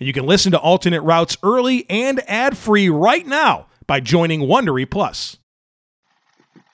and 0.00 0.06
you 0.06 0.12
can 0.12 0.26
listen 0.26 0.50
to 0.52 0.58
alternate 0.58 1.02
routes 1.02 1.36
early 1.42 1.88
and 1.88 2.20
ad-free 2.26 2.88
right 2.88 3.26
now 3.26 3.66
by 3.86 4.00
joining 4.00 4.40
Wondery 4.40 4.90
Plus. 4.90 5.36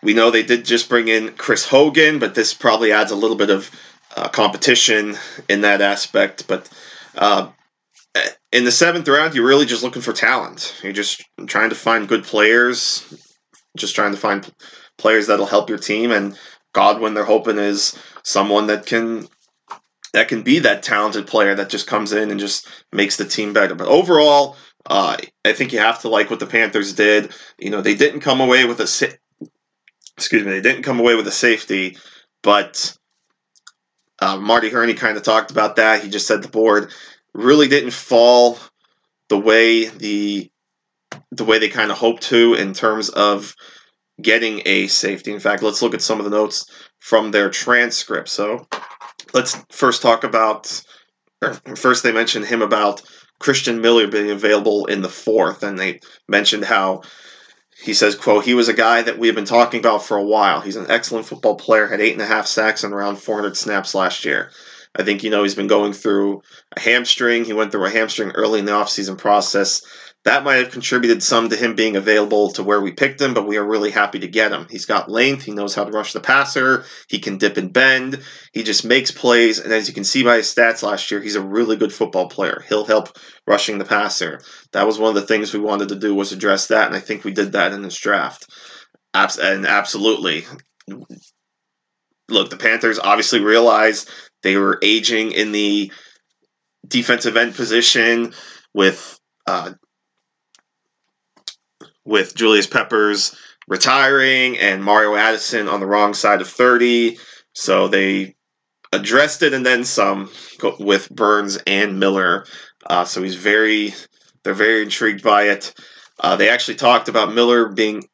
We 0.02 0.14
know 0.14 0.30
they 0.30 0.44
did 0.44 0.64
just 0.64 0.88
bring 0.88 1.08
in 1.08 1.32
Chris 1.32 1.66
Hogan, 1.66 2.20
but 2.20 2.34
this 2.34 2.54
probably 2.54 2.92
adds 2.92 3.10
a 3.10 3.16
little 3.16 3.36
bit 3.36 3.50
of 3.50 3.70
uh, 4.16 4.28
competition 4.28 5.16
in 5.48 5.62
that 5.62 5.80
aspect. 5.80 6.46
But 6.46 6.70
uh, 7.16 7.50
in 8.52 8.64
the 8.64 8.70
seventh 8.70 9.08
round, 9.08 9.34
you're 9.34 9.46
really 9.46 9.66
just 9.66 9.82
looking 9.82 10.02
for 10.02 10.12
talent. 10.12 10.78
You're 10.82 10.92
just 10.92 11.24
trying 11.46 11.70
to 11.70 11.74
find 11.74 12.08
good 12.08 12.22
players, 12.22 13.12
just 13.76 13.96
trying 13.96 14.12
to 14.12 14.18
find 14.18 14.48
players 14.98 15.26
that'll 15.26 15.46
help 15.46 15.68
your 15.68 15.78
team. 15.78 16.12
And 16.12 16.38
Godwin, 16.72 17.14
they're 17.14 17.24
hoping 17.24 17.58
is 17.58 17.98
someone 18.22 18.68
that 18.68 18.86
can 18.86 19.26
that 20.16 20.28
can 20.28 20.40
be 20.40 20.60
that 20.60 20.82
talented 20.82 21.26
player 21.26 21.54
that 21.54 21.68
just 21.68 21.86
comes 21.86 22.14
in 22.14 22.30
and 22.30 22.40
just 22.40 22.66
makes 22.90 23.18
the 23.18 23.24
team 23.26 23.52
better. 23.52 23.74
But 23.74 23.88
overall, 23.88 24.56
uh, 24.86 25.18
I 25.44 25.52
think 25.52 25.74
you 25.74 25.78
have 25.78 26.00
to 26.00 26.08
like 26.08 26.30
what 26.30 26.40
the 26.40 26.46
Panthers 26.46 26.94
did. 26.94 27.34
You 27.58 27.68
know, 27.68 27.82
they 27.82 27.94
didn't 27.94 28.20
come 28.20 28.40
away 28.40 28.64
with 28.64 28.80
a 28.80 29.18
excuse 30.16 30.42
me, 30.42 30.52
they 30.52 30.62
didn't 30.62 30.84
come 30.84 31.00
away 31.00 31.16
with 31.16 31.26
a 31.26 31.30
safety, 31.30 31.98
but 32.42 32.96
uh, 34.18 34.38
Marty 34.38 34.70
Hurney 34.70 34.94
kind 34.94 35.18
of 35.18 35.22
talked 35.22 35.50
about 35.50 35.76
that. 35.76 36.02
He 36.02 36.08
just 36.08 36.26
said 36.26 36.40
the 36.40 36.48
board 36.48 36.90
really 37.34 37.68
didn't 37.68 37.92
fall 37.92 38.58
the 39.28 39.38
way 39.38 39.84
the 39.84 40.50
the 41.30 41.44
way 41.44 41.58
they 41.58 41.68
kind 41.68 41.90
of 41.90 41.98
hoped 41.98 42.22
to 42.22 42.54
in 42.54 42.72
terms 42.72 43.10
of 43.10 43.54
getting 44.22 44.62
a 44.64 44.86
safety. 44.86 45.34
In 45.34 45.40
fact, 45.40 45.62
let's 45.62 45.82
look 45.82 45.92
at 45.92 46.00
some 46.00 46.20
of 46.20 46.24
the 46.24 46.30
notes 46.30 46.70
from 47.00 47.32
their 47.32 47.50
transcript. 47.50 48.30
So 48.30 48.66
let's 49.32 49.56
first 49.70 50.02
talk 50.02 50.24
about. 50.24 50.82
first, 51.76 52.02
they 52.02 52.12
mentioned 52.12 52.46
him 52.46 52.62
about 52.62 53.02
Christian 53.38 53.80
Miller 53.80 54.06
being 54.06 54.30
available 54.30 54.86
in 54.86 55.02
the 55.02 55.08
fourth, 55.08 55.62
and 55.62 55.78
they 55.78 56.00
mentioned 56.28 56.64
how 56.64 57.02
he 57.78 57.92
says, 57.92 58.14
quote, 58.14 58.44
he 58.44 58.54
was 58.54 58.68
a 58.68 58.74
guy 58.74 59.02
that 59.02 59.18
we 59.18 59.26
have 59.26 59.36
been 59.36 59.44
talking 59.44 59.80
about 59.80 60.02
for 60.02 60.16
a 60.16 60.24
while. 60.24 60.60
He's 60.60 60.76
an 60.76 60.90
excellent 60.90 61.26
football 61.26 61.56
player, 61.56 61.86
had 61.86 62.00
eight 62.00 62.14
and 62.14 62.22
a 62.22 62.26
half 62.26 62.46
sacks 62.46 62.84
and 62.84 62.94
around 62.94 63.16
400 63.16 63.56
snaps 63.56 63.94
last 63.94 64.24
year. 64.24 64.50
I 64.98 65.02
think, 65.02 65.22
you 65.22 65.28
know, 65.28 65.42
he's 65.42 65.54
been 65.54 65.66
going 65.66 65.92
through 65.92 66.42
a 66.74 66.80
hamstring. 66.80 67.44
He 67.44 67.52
went 67.52 67.70
through 67.70 67.84
a 67.84 67.90
hamstring 67.90 68.30
early 68.30 68.60
in 68.60 68.64
the 68.64 68.72
offseason 68.72 69.18
process. 69.18 69.82
That 70.26 70.42
might 70.42 70.56
have 70.56 70.72
contributed 70.72 71.22
some 71.22 71.50
to 71.50 71.56
him 71.56 71.76
being 71.76 71.94
available 71.94 72.50
to 72.54 72.64
where 72.64 72.80
we 72.80 72.90
picked 72.90 73.20
him, 73.20 73.32
but 73.32 73.46
we 73.46 73.58
are 73.58 73.64
really 73.64 73.92
happy 73.92 74.18
to 74.18 74.26
get 74.26 74.50
him. 74.50 74.66
He's 74.68 74.84
got 74.84 75.08
length. 75.08 75.44
He 75.44 75.52
knows 75.52 75.72
how 75.72 75.84
to 75.84 75.92
rush 75.92 76.12
the 76.12 76.20
passer. 76.20 76.84
He 77.08 77.20
can 77.20 77.38
dip 77.38 77.56
and 77.56 77.72
bend. 77.72 78.24
He 78.52 78.64
just 78.64 78.84
makes 78.84 79.12
plays. 79.12 79.60
And 79.60 79.72
as 79.72 79.86
you 79.86 79.94
can 79.94 80.02
see 80.02 80.24
by 80.24 80.38
his 80.38 80.52
stats 80.52 80.82
last 80.82 81.12
year, 81.12 81.20
he's 81.20 81.36
a 81.36 81.46
really 81.46 81.76
good 81.76 81.92
football 81.92 82.28
player. 82.28 82.64
He'll 82.68 82.84
help 82.84 83.16
rushing 83.46 83.78
the 83.78 83.84
passer. 83.84 84.40
That 84.72 84.84
was 84.84 84.98
one 84.98 85.10
of 85.10 85.14
the 85.14 85.28
things 85.28 85.54
we 85.54 85.60
wanted 85.60 85.90
to 85.90 85.94
do 85.94 86.12
was 86.12 86.32
address 86.32 86.66
that, 86.66 86.88
and 86.88 86.96
I 86.96 87.00
think 87.00 87.22
we 87.22 87.30
did 87.30 87.52
that 87.52 87.72
in 87.72 87.82
this 87.82 87.96
draft. 87.96 88.48
And 89.14 89.64
absolutely, 89.64 90.44
look, 92.28 92.50
the 92.50 92.56
Panthers 92.56 92.98
obviously 92.98 93.38
realized 93.38 94.10
they 94.42 94.56
were 94.56 94.80
aging 94.82 95.30
in 95.30 95.52
the 95.52 95.92
defensive 96.84 97.36
end 97.36 97.54
position 97.54 98.34
with 98.74 99.20
uh, 99.46 99.72
with 102.06 102.34
Julius 102.34 102.66
Peppers 102.66 103.36
retiring 103.68 104.58
and 104.58 104.82
Mario 104.82 105.16
Addison 105.16 105.68
on 105.68 105.80
the 105.80 105.86
wrong 105.86 106.14
side 106.14 106.40
of 106.40 106.48
30. 106.48 107.18
So 107.52 107.88
they 107.88 108.36
addressed 108.92 109.42
it 109.42 109.52
and 109.52 109.66
then 109.66 109.84
some 109.84 110.30
with 110.78 111.10
Burns 111.10 111.58
and 111.66 111.98
Miller. 111.98 112.46
Uh, 112.88 113.04
so 113.04 113.22
he's 113.22 113.34
very, 113.34 113.92
they're 114.44 114.54
very 114.54 114.82
intrigued 114.82 115.22
by 115.22 115.44
it. 115.44 115.74
Uh, 116.18 116.36
they 116.36 116.48
actually 116.48 116.76
talked 116.76 117.08
about 117.08 117.34
Miller 117.34 117.68
being 117.68 118.04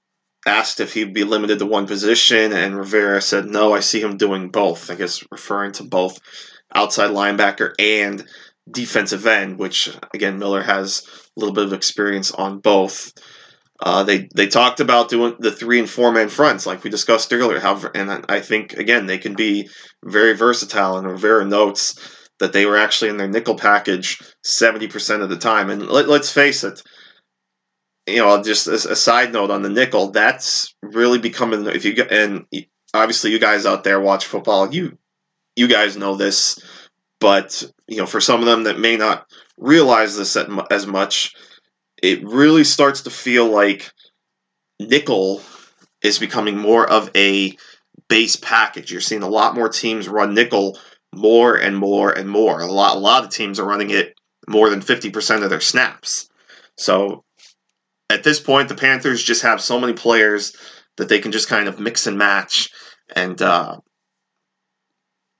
asked 0.47 0.81
if 0.81 0.95
he'd 0.95 1.15
be 1.15 1.25
limited 1.25 1.61
to 1.61 1.67
one 1.67 1.87
position, 1.87 2.53
and 2.53 2.77
Rivera 2.77 3.21
said, 3.21 3.47
no, 3.47 3.75
I 3.75 3.81
see 3.81 4.01
him 4.01 4.17
doing 4.17 4.49
both. 4.49 4.91
I 4.91 4.97
guess 4.97 5.23
referring 5.31 5.73
to 5.73 5.85
both 5.85 6.19
outside 6.75 7.11
linebacker 7.11 7.75
and 7.79 8.27
defensive 8.69 9.27
end, 9.27 9.59
which, 9.59 9.97
again, 10.15 10.39
Miller 10.39 10.63
has 10.63 11.07
a 11.37 11.41
little 11.41 11.55
bit 11.55 11.67
of 11.67 11.73
experience 11.73 12.33
on 12.33 12.59
both. 12.59 13.13
Uh, 13.85 14.05
they 14.05 14.29
they 14.33 14.47
talked 14.47 14.79
about 14.79 15.09
doing 15.09 15.35
the 15.41 15.51
three 15.51 15.81
and 15.81 15.91
four 15.91 16.13
man 16.13 16.29
fronts 16.29 16.67
like 16.67 16.85
we 16.85 16.91
discussed 16.91 17.33
earlier. 17.33 17.59
How 17.59 17.81
and 17.97 18.25
I 18.29 18.39
think 18.39 18.75
again 18.75 19.07
they 19.07 19.19
can 19.19 19.35
be 19.35 19.69
very 20.05 20.35
versatile. 20.35 20.99
And 20.99 21.07
Rivera 21.07 21.45
notes 21.45 21.99
that 22.39 22.53
they 22.53 22.65
were 22.65 22.79
actually 22.79 23.11
in 23.11 23.17
their 23.17 23.29
nickel 23.29 23.57
package 23.57 24.23
seventy 24.45 24.87
percent 24.87 25.23
of 25.23 25.31
the 25.31 25.37
time. 25.37 25.69
And 25.69 25.89
let, 25.89 26.09
us 26.09 26.33
face 26.33 26.63
it, 26.63 26.81
you 28.07 28.19
know, 28.19 28.41
just 28.41 28.69
as 28.69 28.87
a 28.87 28.95
side 28.95 29.33
note 29.33 29.51
on 29.51 29.63
the 29.63 29.69
nickel, 29.69 30.13
that's 30.13 30.73
really 30.81 31.19
becoming 31.19 31.67
if 31.67 31.85
you 31.85 32.05
and 32.05 32.47
obviously 32.95 33.33
you 33.33 33.41
guys 33.41 33.67
out 33.67 33.83
there 33.83 34.01
watch 34.01 34.27
football, 34.27 34.73
you 34.73 34.97
you 35.57 35.67
guys 35.67 35.97
know 35.97 36.15
this, 36.15 36.63
but 37.19 37.65
you 37.89 37.97
know 37.97 38.07
for 38.07 38.21
some 38.21 38.39
of 38.39 38.47
them 38.47 38.63
that 38.63 38.79
may 38.79 38.97
not 38.97 39.27
realize 39.57 40.17
this 40.17 40.37
as 40.71 40.87
much 40.87 41.35
it 42.03 42.25
really 42.25 42.65
starts 42.65 43.03
to 43.03 43.11
feel 43.11 43.49
like 43.49 43.91
nickel 44.81 45.41
is 46.03 46.19
becoming 46.19 46.59
more 46.59 46.89
of 46.89 47.09
a 47.17 47.57
base 48.09 48.37
package. 48.37 48.91
You're 48.91 49.01
seeing 49.01 49.23
a 49.23 49.29
lot 49.29 49.55
more 49.55 49.69
teams 49.69 50.09
run 50.09 50.35
nickel 50.35 50.79
more 51.15 51.57
and 51.57 51.77
more 51.77 52.11
and 52.11 52.29
more. 52.29 52.61
A 52.61 52.67
lot, 52.67 52.97
a 52.97 53.01
lot 53.01 53.25
of 53.25 53.31
teams 53.31 53.61
are 53.61 53.67
running 53.67 53.91
it 53.91 54.15
more 54.49 54.69
than 54.69 54.81
50% 54.81 55.45
of 55.45 55.51
their 55.51 55.61
snaps. 55.61 56.29
So 56.77 57.25
at 58.11 58.25
this 58.25 58.41
point, 58.41 58.69
the 58.69 58.75
Panthers 58.75 59.23
just 59.23 59.43
have 59.43 59.61
so 59.61 59.79
many 59.79 59.93
players 59.93 60.57
that 60.97 61.09
they 61.09 61.21
can 61.21 61.33
just 61.33 61.49
kind 61.49 61.69
of 61.69 61.79
mix 61.79 62.07
and 62.07 62.19
match. 62.19 62.71
And, 63.15 63.41
uh, 63.41 63.79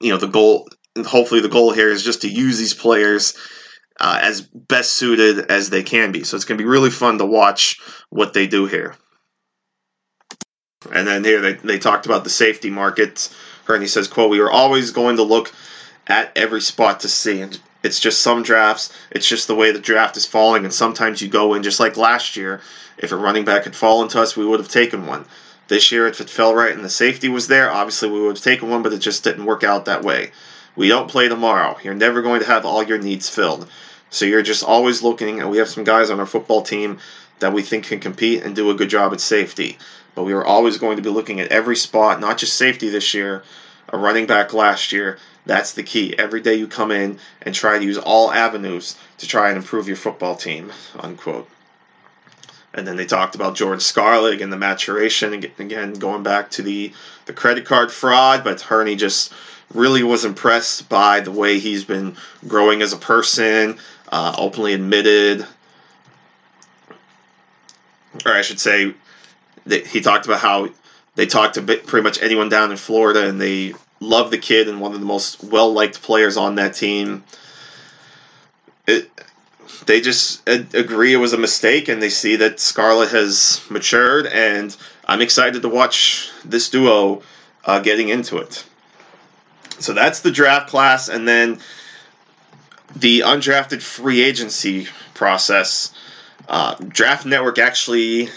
you 0.01 0.11
know, 0.11 0.19
the 0.19 0.29
goal, 0.29 0.69
hopefully 1.05 1.41
the 1.41 1.49
goal 1.49 1.73
here 1.73 1.89
is 1.89 2.05
just 2.05 2.23
to 2.23 2.29
use 2.29 2.59
these 2.59 2.75
players 2.75 3.35
uh, 4.03 4.19
as 4.21 4.41
best 4.43 4.95
suited 4.95 5.51
as 5.51 5.71
they 5.71 5.85
can 5.85 6.11
be. 6.11 6.25
So 6.25 6.37
it's 6.37 6.45
going 6.45 6.59
to 6.59 6.65
be 6.65 6.69
really 6.69 6.91
fun 6.91 7.19
to 7.19 7.25
watch 7.25 7.81
what 8.11 8.35
they 8.35 8.49
do 8.49 8.67
here. 8.67 8.97
And 10.93 11.07
then 11.07 11.23
here 11.23 11.41
they, 11.41 11.53
they 11.53 11.79
talked 11.79 12.05
about 12.05 12.25
the 12.25 12.31
safety 12.31 12.69
market. 12.69 13.33
Hurney 13.65 13.87
says, 13.87 14.09
quote, 14.09 14.31
we 14.31 14.41
are 14.41 14.51
always 14.51 14.91
going 14.91 15.17
to 15.17 15.23
look 15.23 15.53
at 16.09 16.37
every 16.37 16.61
spot 16.61 16.99
to 17.01 17.09
see. 17.09 17.41
And 17.41 17.59
it's 17.85 18.01
just 18.01 18.21
some 18.21 18.43
drafts, 18.43 18.93
it's 19.13 19.29
just 19.29 19.47
the 19.47 19.55
way 19.55 19.71
the 19.71 19.79
draft 19.79 20.17
is 20.17 20.27
falling. 20.27 20.65
And 20.65 20.75
sometimes 20.75 21.23
you 21.23 21.29
go 21.29 21.55
in, 21.55 21.63
just 21.63 21.79
like 21.79 21.97
last 21.97 22.37
year, 22.37 22.61
if 22.99 23.13
a 23.13 23.17
running 23.17 23.45
back 23.45 23.65
had 23.65 23.77
fallen 23.77 24.09
to 24.09 24.21
us, 24.21 24.37
we 24.37 24.45
would 24.45 24.59
have 24.59 24.69
taken 24.69 25.07
one. 25.07 25.27
This 25.69 25.93
year, 25.93 26.09
if 26.09 26.21
it 26.21 26.29
fell 26.29 26.57
right 26.57 26.75
and 26.75 26.85
the 26.85 26.91
safety 26.91 27.29
was 27.29 27.47
there, 27.47 27.71
obviously 27.71 28.11
we 28.11 28.21
would 28.21 28.37
have 28.37 28.45
taken 28.45 28.69
one, 28.69 28.83
but 28.83 28.93
it 28.93 28.99
just 28.99 29.23
didn't 29.23 29.47
work 29.47 29.63
out 29.63 29.85
that 29.85 30.03
way. 30.03 30.33
We 30.75 30.89
don't 30.89 31.11
play 31.11 31.29
tomorrow. 31.29 31.77
You're 31.85 31.95
never 31.95 32.21
going 32.21 32.41
to 32.41 32.47
have 32.47 32.67
all 32.67 32.83
your 32.83 32.99
needs 32.99 33.29
filled. 33.29 33.69
So 34.13 34.27
you're 34.27 34.43
just 34.43 34.63
always 34.63 35.03
looking, 35.03 35.41
and 35.41 35.51
we 35.51 35.57
have 35.57 35.71
some 35.71 35.85
guys 35.85 36.11
on 36.11 36.21
our 36.21 36.27
football 36.27 36.61
team 36.61 36.99
that 37.39 37.55
we 37.55 37.63
think 37.63 37.87
can 37.87 37.99
compete 37.99 38.43
and 38.43 38.55
do 38.55 38.71
a 38.71 38.75
good 38.75 38.91
job 38.91 39.13
at 39.13 39.21
safety. 39.21 39.79
But 40.15 40.25
we 40.25 40.35
are 40.35 40.45
always 40.45 40.77
going 40.77 40.97
to 40.97 41.03
be 41.03 41.09
looking 41.09 41.41
at 41.41 41.51
every 41.51 41.77
spot, 41.77 42.21
not 42.21 42.37
just 42.37 42.59
safety 42.59 42.91
this 42.91 43.15
year, 43.15 43.43
a 43.89 43.97
running 43.97 44.27
back 44.27 44.53
last 44.53 44.93
year. 44.93 45.19
That's 45.47 45.73
the 45.73 45.83
key. 45.83 46.15
Every 46.19 46.43
day 46.43 46.55
you 46.55 46.67
come 46.67 46.91
in 46.91 47.19
and 47.41 47.55
try 47.55 47.79
to 47.79 47.85
use 47.85 47.97
all 47.97 48.31
avenues 48.31 48.97
to 49.17 49.27
try 49.27 49.49
and 49.49 49.57
improve 49.57 49.89
your 49.89 49.97
football 49.97 50.37
team. 50.37 50.71
Unquote. 51.01 51.49
And 52.75 52.87
then 52.87 52.97
they 52.97 53.07
talked 53.07 53.35
about 53.35 53.57
Jordan 53.57 53.81
Scarlett 53.81 54.43
and 54.43 54.53
the 54.53 54.59
maturation 54.59 55.33
again, 55.33 55.95
going 55.95 56.23
back 56.23 56.51
to 56.53 56.63
the 56.63 56.93
the 57.25 57.33
credit 57.33 57.65
card 57.65 57.91
fraud. 57.91 58.45
But 58.45 58.61
Hurney 58.61 58.97
just 58.97 59.33
really 59.75 60.03
was 60.03 60.25
impressed 60.25 60.89
by 60.89 61.21
the 61.21 61.31
way 61.31 61.59
he's 61.59 61.85
been 61.85 62.17
growing 62.47 62.83
as 62.83 62.93
a 62.93 62.99
person, 62.99 63.79
uh, 64.13 64.35
openly 64.37 64.75
admitted, 64.75 65.47
or 68.27 68.33
I 68.33 68.43
should 68.43 68.61
say, 68.61 68.95
that 69.67 69.87
he 69.87 70.03
talked 70.03 70.27
about 70.27 70.41
how 70.41 70.69
they 71.15 71.27
talked 71.27 71.55
to 71.55 71.63
pretty 71.63 72.03
much 72.03 72.23
anyone 72.23 72.51
down 72.51 72.71
in 72.71 72.77
Florida, 72.77 73.27
and 73.27 73.41
they 73.41 73.75
love 74.01 74.31
the 74.31 74.39
kid 74.39 74.69
and 74.69 74.81
one 74.81 74.93
of 74.93 75.01
the 75.01 75.07
most 75.07 75.43
well 75.43 75.73
liked 75.73 76.03
players 76.03 76.37
on 76.37 76.57
that 76.57 76.75
team. 76.75 77.25
It, 78.87 79.11
they 79.87 80.01
just 80.01 80.47
agree 80.49 81.15
it 81.15 81.17
was 81.17 81.33
a 81.33 81.39
mistake, 81.39 81.89
and 81.89 82.03
they 82.03 82.11
see 82.11 82.37
that 82.37 82.61
Scarlett 82.61 83.11
has 83.11 83.63
matured, 83.71 84.27
and 84.27 84.77
I'm 85.07 85.23
excited 85.23 85.63
to 85.63 85.69
watch 85.69 86.31
this 86.45 86.69
duo 86.69 87.23
uh, 87.65 87.81
getting 87.81 88.11
into 88.11 88.37
it. 88.37 88.65
So 89.79 89.95
that's 89.95 90.21
the 90.21 90.31
draft 90.31 90.69
class, 90.69 91.09
and 91.09 91.27
then 91.27 91.59
the 92.95 93.21
undrafted 93.21 93.83
free 93.83 94.23
agency 94.23 94.89
process. 95.15 95.95
Uh, 96.49 96.75
draft 96.89 97.25
Network 97.27 97.59
actually, 97.59 98.29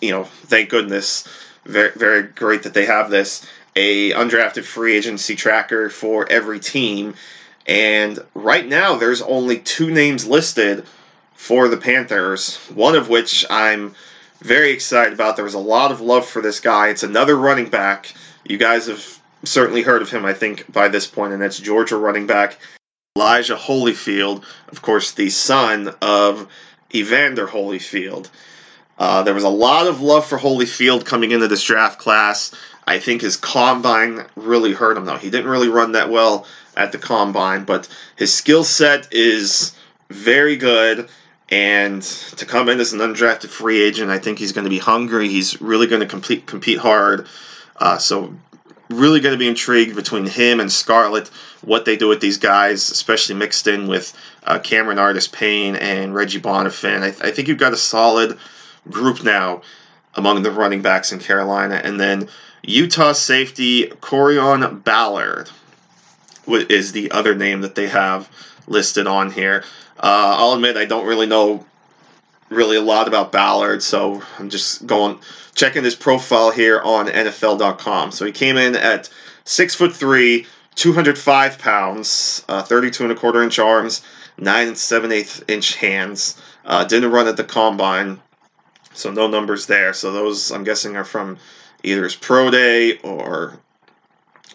you 0.00 0.10
know, 0.10 0.24
thank 0.24 0.70
goodness, 0.70 1.26
very 1.64 1.92
very 1.96 2.22
great 2.22 2.62
that 2.62 2.74
they 2.74 2.86
have 2.86 3.10
this 3.10 3.46
a 3.74 4.12
undrafted 4.12 4.64
free 4.64 4.96
agency 4.96 5.36
tracker 5.36 5.90
for 5.90 6.26
every 6.30 6.58
team. 6.58 7.14
And 7.66 8.18
right 8.34 8.66
now, 8.66 8.96
there's 8.96 9.20
only 9.20 9.58
two 9.58 9.90
names 9.90 10.26
listed 10.26 10.86
for 11.34 11.68
the 11.68 11.76
Panthers, 11.76 12.56
one 12.74 12.94
of 12.94 13.08
which 13.08 13.44
I'm 13.50 13.94
very 14.40 14.70
excited 14.70 15.12
about. 15.12 15.36
There 15.36 15.44
was 15.44 15.54
a 15.54 15.58
lot 15.58 15.92
of 15.92 16.00
love 16.00 16.26
for 16.26 16.40
this 16.40 16.60
guy. 16.60 16.88
It's 16.88 17.02
another 17.02 17.36
running 17.36 17.68
back. 17.68 18.14
You 18.44 18.56
guys 18.56 18.86
have 18.86 19.20
certainly 19.44 19.82
heard 19.82 20.00
of 20.00 20.10
him, 20.10 20.24
I 20.24 20.32
think, 20.32 20.72
by 20.72 20.88
this 20.88 21.06
point, 21.06 21.32
and 21.32 21.42
that's 21.42 21.58
Georgia 21.58 21.96
running 21.96 22.26
back 22.26 22.58
Elijah 23.16 23.56
Holyfield, 23.56 24.44
of 24.68 24.82
course, 24.82 25.12
the 25.12 25.30
son 25.30 25.88
of 26.02 26.46
Evander 26.94 27.46
Holyfield. 27.46 28.28
Uh, 28.98 29.22
there 29.22 29.32
was 29.32 29.44
a 29.44 29.48
lot 29.48 29.86
of 29.86 30.02
love 30.02 30.26
for 30.26 30.38
Holyfield 30.38 31.06
coming 31.06 31.30
into 31.30 31.48
this 31.48 31.64
draft 31.64 31.98
class. 31.98 32.54
I 32.86 32.98
think 32.98 33.22
his 33.22 33.38
combine 33.38 34.26
really 34.36 34.74
hurt 34.74 34.98
him, 34.98 35.06
though. 35.06 35.16
He 35.16 35.30
didn't 35.30 35.50
really 35.50 35.70
run 35.70 35.92
that 35.92 36.10
well 36.10 36.46
at 36.76 36.92
the 36.92 36.98
combine, 36.98 37.64
but 37.64 37.88
his 38.16 38.34
skill 38.34 38.64
set 38.64 39.08
is 39.12 39.74
very 40.10 40.56
good. 40.56 41.08
And 41.48 42.02
to 42.02 42.44
come 42.44 42.68
in 42.68 42.80
as 42.80 42.92
an 42.92 43.00
undrafted 43.00 43.48
free 43.48 43.80
agent, 43.80 44.10
I 44.10 44.18
think 44.18 44.38
he's 44.38 44.52
going 44.52 44.64
to 44.64 44.70
be 44.70 44.78
hungry. 44.78 45.28
He's 45.28 45.58
really 45.62 45.86
going 45.86 46.00
to 46.00 46.06
compete 46.06 46.46
compete 46.46 46.78
hard. 46.78 47.28
Uh, 47.76 47.96
so 47.96 48.34
really 48.88 49.20
going 49.20 49.34
to 49.34 49.38
be 49.38 49.48
intrigued 49.48 49.96
between 49.96 50.26
him 50.26 50.60
and 50.60 50.70
Scarlett, 50.70 51.28
what 51.62 51.84
they 51.84 51.96
do 51.96 52.08
with 52.08 52.20
these 52.20 52.38
guys, 52.38 52.90
especially 52.90 53.34
mixed 53.34 53.66
in 53.66 53.88
with 53.88 54.16
uh, 54.44 54.58
Cameron 54.58 54.98
Artis-Payne 54.98 55.76
and 55.76 56.14
Reggie 56.14 56.40
Bonnafon. 56.40 57.02
I, 57.02 57.10
th- 57.10 57.22
I, 57.22 57.30
think 57.30 57.48
you've 57.48 57.58
got 57.58 57.72
a 57.72 57.76
solid 57.76 58.38
group 58.88 59.24
now 59.24 59.62
among 60.14 60.42
the 60.42 60.50
running 60.50 60.82
backs 60.82 61.12
in 61.12 61.18
Carolina. 61.18 61.80
And 61.82 61.98
then 62.00 62.28
Utah 62.62 63.12
safety 63.12 63.88
Corrion 64.00 64.82
Ballard 64.82 65.50
is 66.48 66.92
the 66.92 67.10
other 67.10 67.34
name 67.34 67.62
that 67.62 67.74
they 67.74 67.88
have 67.88 68.28
listed 68.66 69.06
on 69.06 69.30
here. 69.30 69.64
Uh, 69.98 70.36
I'll 70.38 70.52
admit 70.52 70.76
I 70.76 70.84
don't 70.84 71.06
really 71.06 71.26
know 71.26 71.66
really 72.48 72.76
a 72.76 72.82
lot 72.82 73.08
about 73.08 73.32
Ballard, 73.32 73.82
so 73.82 74.22
I'm 74.38 74.50
just 74.50 74.86
going 74.86 75.18
checking 75.54 75.84
his 75.84 75.94
profile 75.94 76.50
here 76.50 76.80
on 76.80 77.06
NFL.com. 77.06 78.12
So 78.12 78.24
he 78.24 78.32
came 78.32 78.56
in 78.56 78.76
at 78.76 79.08
six 79.44 79.74
foot 79.74 79.94
three, 79.94 80.46
205 80.74 81.58
pounds, 81.58 82.44
uh, 82.48 82.62
32 82.62 83.04
and 83.04 83.12
a 83.12 83.14
quarter 83.14 83.42
inch 83.42 83.58
arms, 83.58 84.02
nine 84.38 84.68
and 84.68 84.78
seven 84.78 85.12
eighth 85.12 85.42
inch 85.48 85.76
hands. 85.76 86.40
Uh, 86.64 86.84
didn't 86.84 87.10
run 87.10 87.28
at 87.28 87.36
the 87.36 87.44
combine, 87.44 88.20
so 88.92 89.10
no 89.10 89.26
numbers 89.26 89.66
there. 89.66 89.92
So 89.92 90.12
those 90.12 90.50
I'm 90.50 90.64
guessing 90.64 90.96
are 90.96 91.04
from 91.04 91.38
either 91.82 92.04
his 92.04 92.16
pro 92.16 92.50
day 92.50 92.98
or 92.98 93.58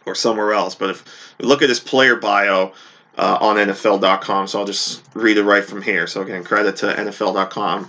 or 0.05 0.15
somewhere 0.15 0.53
else. 0.53 0.75
But 0.75 0.91
if 0.91 1.35
we 1.39 1.47
look 1.47 1.61
at 1.61 1.69
his 1.69 1.79
player 1.79 2.15
bio, 2.15 2.73
uh, 3.21 3.37
on 3.39 3.57
NFL.com. 3.57 4.47
So 4.47 4.59
I'll 4.59 4.65
just 4.65 5.03
read 5.13 5.37
it 5.37 5.43
right 5.43 5.63
from 5.63 5.83
here. 5.83 6.07
So 6.07 6.23
again, 6.23 6.43
credit 6.43 6.77
to 6.77 6.87
NFL.com. 6.87 7.87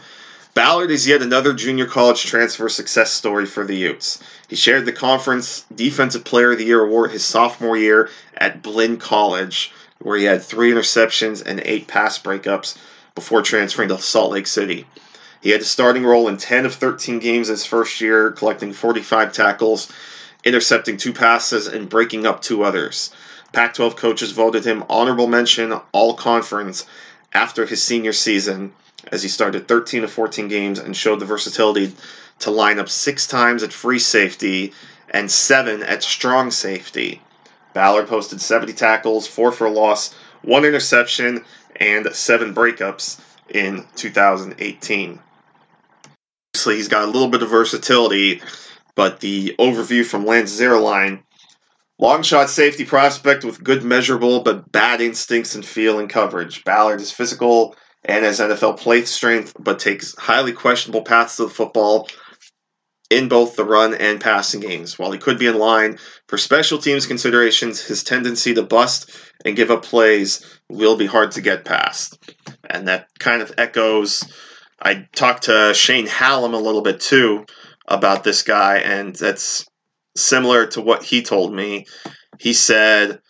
Ballard 0.53 0.90
is 0.90 1.09
yet 1.09 1.23
another 1.23 1.55
junior 1.55 1.87
college 1.87 2.23
transfer 2.23 2.68
success 2.68 3.11
story 3.11 3.47
for 3.47 3.64
the 3.64 3.75
Utes. 3.75 4.23
He 4.49 4.57
shared 4.57 4.85
the 4.85 4.92
conference 4.92 5.64
Defensive 5.75 6.25
Player 6.25 6.53
of 6.53 6.59
the 6.59 6.66
Year 6.66 6.85
award 6.85 7.12
his 7.12 7.25
sophomore 7.25 7.79
year 7.79 8.11
at 8.37 8.62
Blinn 8.62 8.99
College, 8.99 9.73
where 10.01 10.18
he 10.18 10.25
had 10.25 10.42
three 10.42 10.71
interceptions 10.71 11.42
and 11.45 11.62
eight 11.64 11.88
pass 11.88 12.18
breakups 12.18 12.77
before 13.14 13.40
transferring 13.40 13.88
to 13.88 13.99
Salt 13.99 14.33
Lake 14.33 14.47
City. 14.47 14.87
He 15.40 15.49
had 15.49 15.62
a 15.62 15.64
starting 15.64 16.05
role 16.05 16.29
in 16.29 16.37
10 16.37 16.66
of 16.66 16.75
13 16.75 17.21
games 17.21 17.49
his 17.49 17.64
first 17.64 18.03
year, 18.03 18.33
collecting 18.33 18.75
45 18.75 19.33
tackles, 19.33 19.90
intercepting 20.45 20.99
two 20.99 21.14
passes, 21.14 21.66
and 21.66 21.88
breaking 21.88 22.27
up 22.27 22.42
two 22.42 22.62
others. 22.62 23.11
Pac 23.53 23.75
12 23.75 23.97
coaches 23.97 24.33
voted 24.33 24.65
him 24.65 24.85
honorable 24.88 25.27
mention 25.27 25.73
all 25.93 26.15
conference 26.15 26.87
after 27.33 27.67
his 27.67 27.83
senior 27.83 28.12
season 28.12 28.73
as 29.11 29.23
he 29.23 29.29
started 29.29 29.69
13 29.69 30.05
of 30.05 30.12
14 30.12 30.49
games 30.49 30.79
and 30.79 30.97
showed 30.97 31.21
the 31.21 31.27
versatility 31.27 31.93
to 32.38 32.51
line 32.51 32.79
up 32.79 32.88
six 32.88 33.27
times 33.27 33.62
at 33.62 33.73
free 33.73 33.99
safety 33.99 34.73
and 35.11 35.31
seven 35.31 35.83
at 35.83 36.03
strong 36.03 36.51
safety. 36.51 37.21
Ballard 37.75 38.09
posted 38.09 38.41
70 38.41 38.73
tackles, 38.73 39.27
four 39.27 39.53
for 39.53 39.69
loss, 39.69 40.15
one 40.43 40.65
interception, 40.65 41.45
and 41.77 42.07
seven 42.15 42.55
breakups 42.55 43.21
in 43.49 43.85
2018. 43.97 45.21
Obviously, 46.55 46.77
he's 46.77 46.88
got 46.88 47.05
a 47.05 47.11
little 47.11 47.29
bit 47.29 47.43
of 47.43 47.51
versatility, 47.51 48.43
but 48.95 49.21
the 49.21 49.55
overview 49.59 50.05
from 50.05 50.27
Lance 50.27 50.59
Zierlein 50.59 51.21
Long 52.03 52.25
shot 52.25 52.51
safety 52.51 52.85
prospect 52.85 53.45
with 53.45 53.62
good 53.62 53.85
measurable 53.85 54.43
but 54.43 54.73
bad 54.73 55.01
instincts 55.01 55.55
and 55.55 55.65
feel 55.65 56.01
and 56.01 56.11
coverage. 56.11 56.65
Ballard 56.65 57.01
is 57.01 57.12
physical 57.12 57.77
and 58.05 58.25
has 58.25 58.41
NFL 58.41 58.81
play 58.81 59.05
strength, 59.05 59.55
but 59.57 59.79
takes 59.79 60.12
highly 60.19 60.53
questionable 60.53 61.03
paths 61.03 61.37
to 61.37 61.45
the 61.45 61.49
football 61.49 62.09
in 63.09 63.29
both 63.29 63.55
the 63.55 63.65
run 63.65 63.95
and 63.95 64.21
passing 64.21 64.59
games. 64.59 64.99
While 64.99 65.12
he 65.12 65.19
could 65.21 65.38
be 65.38 65.47
in 65.47 65.61
line 65.61 66.01
for 66.27 66.38
special 66.38 66.79
teams 66.79 67.07
considerations, 67.07 67.81
his 67.81 68.03
tendency 68.03 68.53
to 68.55 68.65
bust 68.65 69.09
and 69.45 69.55
give 69.55 69.71
up 69.71 69.85
plays 69.85 70.45
will 70.69 70.97
be 70.97 71.07
hard 71.07 71.31
to 71.31 71.41
get 71.41 71.65
past. 71.65 72.19
And 72.69 72.88
that 72.88 73.07
kind 73.21 73.43
of 73.43 73.55
echoes. 73.59 74.25
I 74.83 75.07
talked 75.15 75.45
to 75.45 75.73
Shane 75.73 76.09
Hallam 76.09 76.55
a 76.55 76.59
little 76.59 76.83
bit 76.83 76.99
too 76.99 77.47
about 77.87 78.25
this 78.25 78.43
guy, 78.43 78.79
and 78.79 79.15
that's 79.15 79.67
similar 80.16 80.66
to 80.68 80.81
what 80.81 81.03
he 81.03 81.22
told 81.22 81.55
me. 81.55 81.87
He 82.38 82.53
said, 82.53 83.20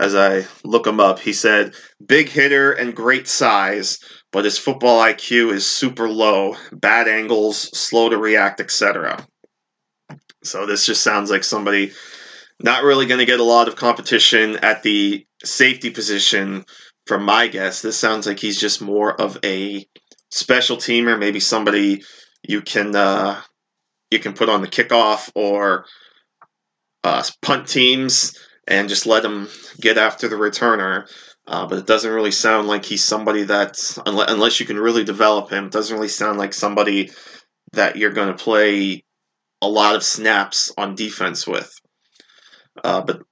as 0.00 0.14
I 0.14 0.46
look 0.64 0.86
him 0.86 1.00
up, 1.00 1.18
he 1.18 1.32
said, 1.32 1.74
big 2.04 2.28
hitter 2.28 2.72
and 2.72 2.94
great 2.94 3.28
size, 3.28 3.98
but 4.32 4.44
his 4.44 4.58
football 4.58 5.00
IQ 5.02 5.52
is 5.52 5.66
super 5.66 6.08
low, 6.08 6.56
bad 6.72 7.08
angles, 7.08 7.58
slow 7.78 8.08
to 8.08 8.18
react, 8.18 8.60
etc. 8.60 9.24
So 10.42 10.66
this 10.66 10.84
just 10.84 11.02
sounds 11.02 11.30
like 11.30 11.44
somebody 11.44 11.92
not 12.60 12.84
really 12.84 13.06
going 13.06 13.18
to 13.18 13.26
get 13.26 13.40
a 13.40 13.44
lot 13.44 13.68
of 13.68 13.76
competition 13.76 14.56
at 14.56 14.82
the 14.82 15.26
safety 15.44 15.90
position 15.90 16.64
from 17.06 17.24
my 17.24 17.48
guess. 17.48 17.82
This 17.82 17.98
sounds 17.98 18.26
like 18.26 18.38
he's 18.38 18.60
just 18.60 18.80
more 18.80 19.20
of 19.20 19.38
a 19.44 19.86
special 20.30 20.76
teamer, 20.76 21.18
maybe 21.18 21.40
somebody 21.40 22.02
you 22.42 22.60
can 22.60 22.94
uh, 22.94 23.40
you 24.10 24.18
can 24.18 24.32
put 24.32 24.48
on 24.48 24.60
the 24.60 24.68
kickoff 24.68 25.30
or 25.34 25.86
uh, 27.02 27.22
punt 27.42 27.68
teams 27.68 28.38
and 28.66 28.88
just 28.88 29.06
let 29.06 29.24
him 29.24 29.48
get 29.80 29.98
after 29.98 30.28
the 30.28 30.36
returner. 30.36 31.08
Uh, 31.46 31.66
but 31.66 31.78
it 31.78 31.86
doesn't 31.86 32.12
really 32.12 32.30
sound 32.30 32.68
like 32.68 32.84
he's 32.84 33.04
somebody 33.04 33.42
that, 33.42 33.78
unless 34.06 34.60
you 34.60 34.66
can 34.66 34.78
really 34.78 35.04
develop 35.04 35.50
him, 35.50 35.68
doesn't 35.68 35.94
really 35.94 36.08
sound 36.08 36.38
like 36.38 36.54
somebody 36.54 37.10
that 37.72 37.96
you're 37.96 38.12
going 38.12 38.34
to 38.34 38.44
play 38.44 39.04
a 39.60 39.68
lot 39.68 39.94
of 39.94 40.02
snaps 40.02 40.72
on 40.78 40.94
defense 40.94 41.46
with. 41.46 41.78
Uh, 42.82 43.02
but 43.02 43.22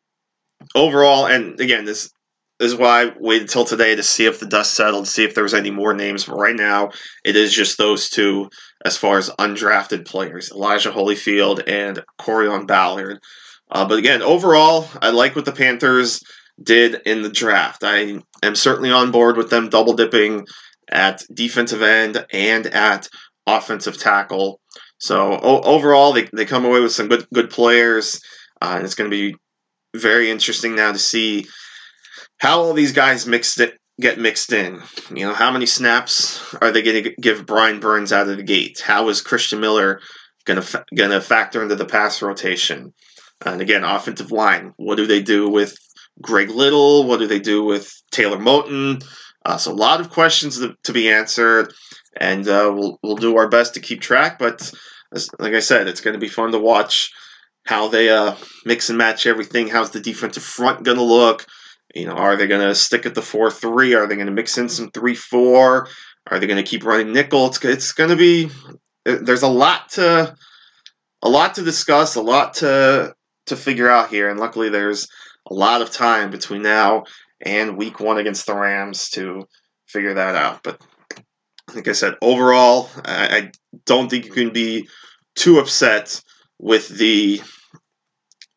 overall, 0.74 1.26
and 1.26 1.58
again, 1.58 1.86
this, 1.86 2.12
this 2.58 2.72
is 2.72 2.78
why 2.78 3.02
I 3.02 3.12
waited 3.18 3.42
until 3.42 3.64
today 3.64 3.96
to 3.96 4.02
see 4.02 4.26
if 4.26 4.40
the 4.40 4.46
dust 4.46 4.74
settled, 4.74 5.08
see 5.08 5.24
if 5.24 5.34
there 5.34 5.42
was 5.42 5.54
any 5.54 5.70
more 5.70 5.94
names. 5.94 6.26
But 6.26 6.36
right 6.36 6.54
now, 6.54 6.90
it 7.24 7.34
is 7.34 7.52
just 7.52 7.78
those 7.78 8.10
two 8.10 8.50
as 8.84 8.96
far 8.96 9.18
as 9.18 9.30
undrafted 9.30 10.06
players 10.06 10.50
Elijah 10.50 10.90
Holyfield 10.90 11.62
and 11.66 12.02
Corrion 12.18 12.66
Ballard. 12.66 13.18
Uh, 13.70 13.86
but 13.86 13.98
again, 13.98 14.22
overall, 14.22 14.88
I 15.00 15.10
like 15.10 15.34
what 15.34 15.44
the 15.44 15.52
Panthers 15.52 16.22
did 16.62 17.00
in 17.06 17.22
the 17.22 17.30
draft. 17.30 17.82
I 17.84 18.20
am 18.42 18.54
certainly 18.54 18.90
on 18.90 19.10
board 19.10 19.36
with 19.36 19.50
them 19.50 19.70
double 19.70 19.94
dipping 19.94 20.46
at 20.90 21.22
defensive 21.32 21.82
end 21.82 22.24
and 22.32 22.66
at 22.66 23.08
offensive 23.46 23.98
tackle. 23.98 24.60
So 24.98 25.32
o- 25.32 25.62
overall, 25.62 26.12
they, 26.12 26.28
they 26.34 26.44
come 26.44 26.64
away 26.64 26.80
with 26.80 26.92
some 26.92 27.08
good 27.08 27.26
good 27.32 27.50
players, 27.50 28.20
uh, 28.60 28.74
and 28.76 28.84
it's 28.84 28.94
going 28.94 29.10
to 29.10 29.16
be 29.16 29.36
very 29.94 30.30
interesting 30.30 30.74
now 30.74 30.92
to 30.92 30.98
see 30.98 31.46
how 32.38 32.60
all 32.60 32.74
these 32.74 32.92
guys 32.92 33.26
mixed 33.26 33.60
it 33.60 33.78
get 34.02 34.18
mixed 34.18 34.52
in. 34.52 34.82
You 35.14 35.26
know, 35.26 35.34
how 35.34 35.50
many 35.50 35.66
snaps 35.66 36.54
are 36.60 36.70
they 36.70 36.82
going 36.82 37.04
to 37.04 37.14
give 37.20 37.46
Brian 37.46 37.80
Burns 37.80 38.12
out 38.12 38.28
of 38.28 38.36
the 38.36 38.42
gate? 38.42 38.82
How 38.84 39.08
is 39.08 39.22
Christian 39.22 39.60
Miller 39.60 40.00
going 40.44 40.60
to 40.60 40.66
fa- 40.66 40.84
going 40.94 41.10
to 41.10 41.20
factor 41.20 41.62
into 41.62 41.76
the 41.76 41.86
pass 41.86 42.20
rotation? 42.20 42.92
And 43.46 43.60
again, 43.60 43.84
offensive 43.84 44.30
line. 44.30 44.74
What 44.76 44.96
do 44.96 45.06
they 45.06 45.22
do 45.22 45.48
with 45.48 45.76
Greg 46.20 46.50
Little? 46.50 47.04
What 47.04 47.18
do 47.20 47.26
they 47.26 47.40
do 47.40 47.64
with 47.64 47.90
Taylor 48.10 48.38
Moton? 48.38 49.02
Uh, 49.44 49.56
so 49.56 49.72
a 49.72 49.74
lot 49.74 50.00
of 50.00 50.10
questions 50.10 50.58
to, 50.58 50.76
to 50.84 50.92
be 50.92 51.10
answered, 51.10 51.72
and 52.20 52.46
uh, 52.46 52.70
we'll 52.74 52.98
we'll 53.02 53.16
do 53.16 53.36
our 53.36 53.48
best 53.48 53.74
to 53.74 53.80
keep 53.80 54.00
track. 54.00 54.38
But 54.38 54.72
as, 55.12 55.28
like 55.38 55.54
I 55.54 55.60
said, 55.60 55.88
it's 55.88 56.00
going 56.00 56.14
to 56.14 56.20
be 56.20 56.28
fun 56.28 56.52
to 56.52 56.58
watch 56.58 57.12
how 57.64 57.88
they 57.88 58.10
uh, 58.10 58.34
mix 58.64 58.88
and 58.88 58.98
match 58.98 59.26
everything. 59.26 59.68
How's 59.68 59.90
the 59.90 60.00
defensive 60.00 60.42
front 60.42 60.84
going 60.84 60.98
to 60.98 61.04
look? 61.04 61.46
You 61.94 62.06
know, 62.06 62.12
are 62.12 62.36
they 62.36 62.46
going 62.46 62.66
to 62.66 62.74
stick 62.74 63.06
at 63.06 63.14
the 63.14 63.22
four 63.22 63.50
three? 63.50 63.94
Are 63.94 64.06
they 64.06 64.14
going 64.14 64.26
to 64.26 64.32
mix 64.32 64.58
in 64.58 64.68
some 64.68 64.90
three 64.90 65.14
four? 65.14 65.88
Are 66.30 66.38
they 66.38 66.46
going 66.46 66.62
to 66.62 66.68
keep 66.68 66.84
running 66.84 67.12
nickel? 67.12 67.46
It's 67.46 67.64
it's 67.64 67.92
going 67.92 68.10
to 68.10 68.16
be 68.16 68.50
uh, 69.06 69.18
there's 69.20 69.42
a 69.42 69.48
lot 69.48 69.90
to 69.90 70.34
a 71.22 71.28
lot 71.28 71.54
to 71.56 71.62
discuss, 71.62 72.14
a 72.14 72.22
lot 72.22 72.54
to 72.54 73.14
to 73.46 73.56
figure 73.56 73.90
out 73.90 74.08
here, 74.08 74.30
and 74.30 74.40
luckily 74.40 74.68
there's 74.68 75.08
a 75.50 75.54
lot 75.54 75.82
of 75.82 75.90
time 75.90 76.30
between 76.30 76.62
now 76.62 77.04
and 77.40 77.76
week 77.76 78.00
one 78.00 78.18
against 78.18 78.46
the 78.46 78.54
Rams 78.54 79.10
to 79.10 79.46
figure 79.86 80.14
that 80.14 80.36
out. 80.36 80.62
But 80.62 80.80
like 81.74 81.88
I 81.88 81.92
said, 81.92 82.14
overall, 82.22 82.88
I, 83.04 83.36
I 83.36 83.50
don't 83.84 84.08
think 84.08 84.26
you 84.26 84.32
can 84.32 84.52
be 84.52 84.88
too 85.34 85.58
upset 85.58 86.22
with 86.58 86.88
the 86.88 87.42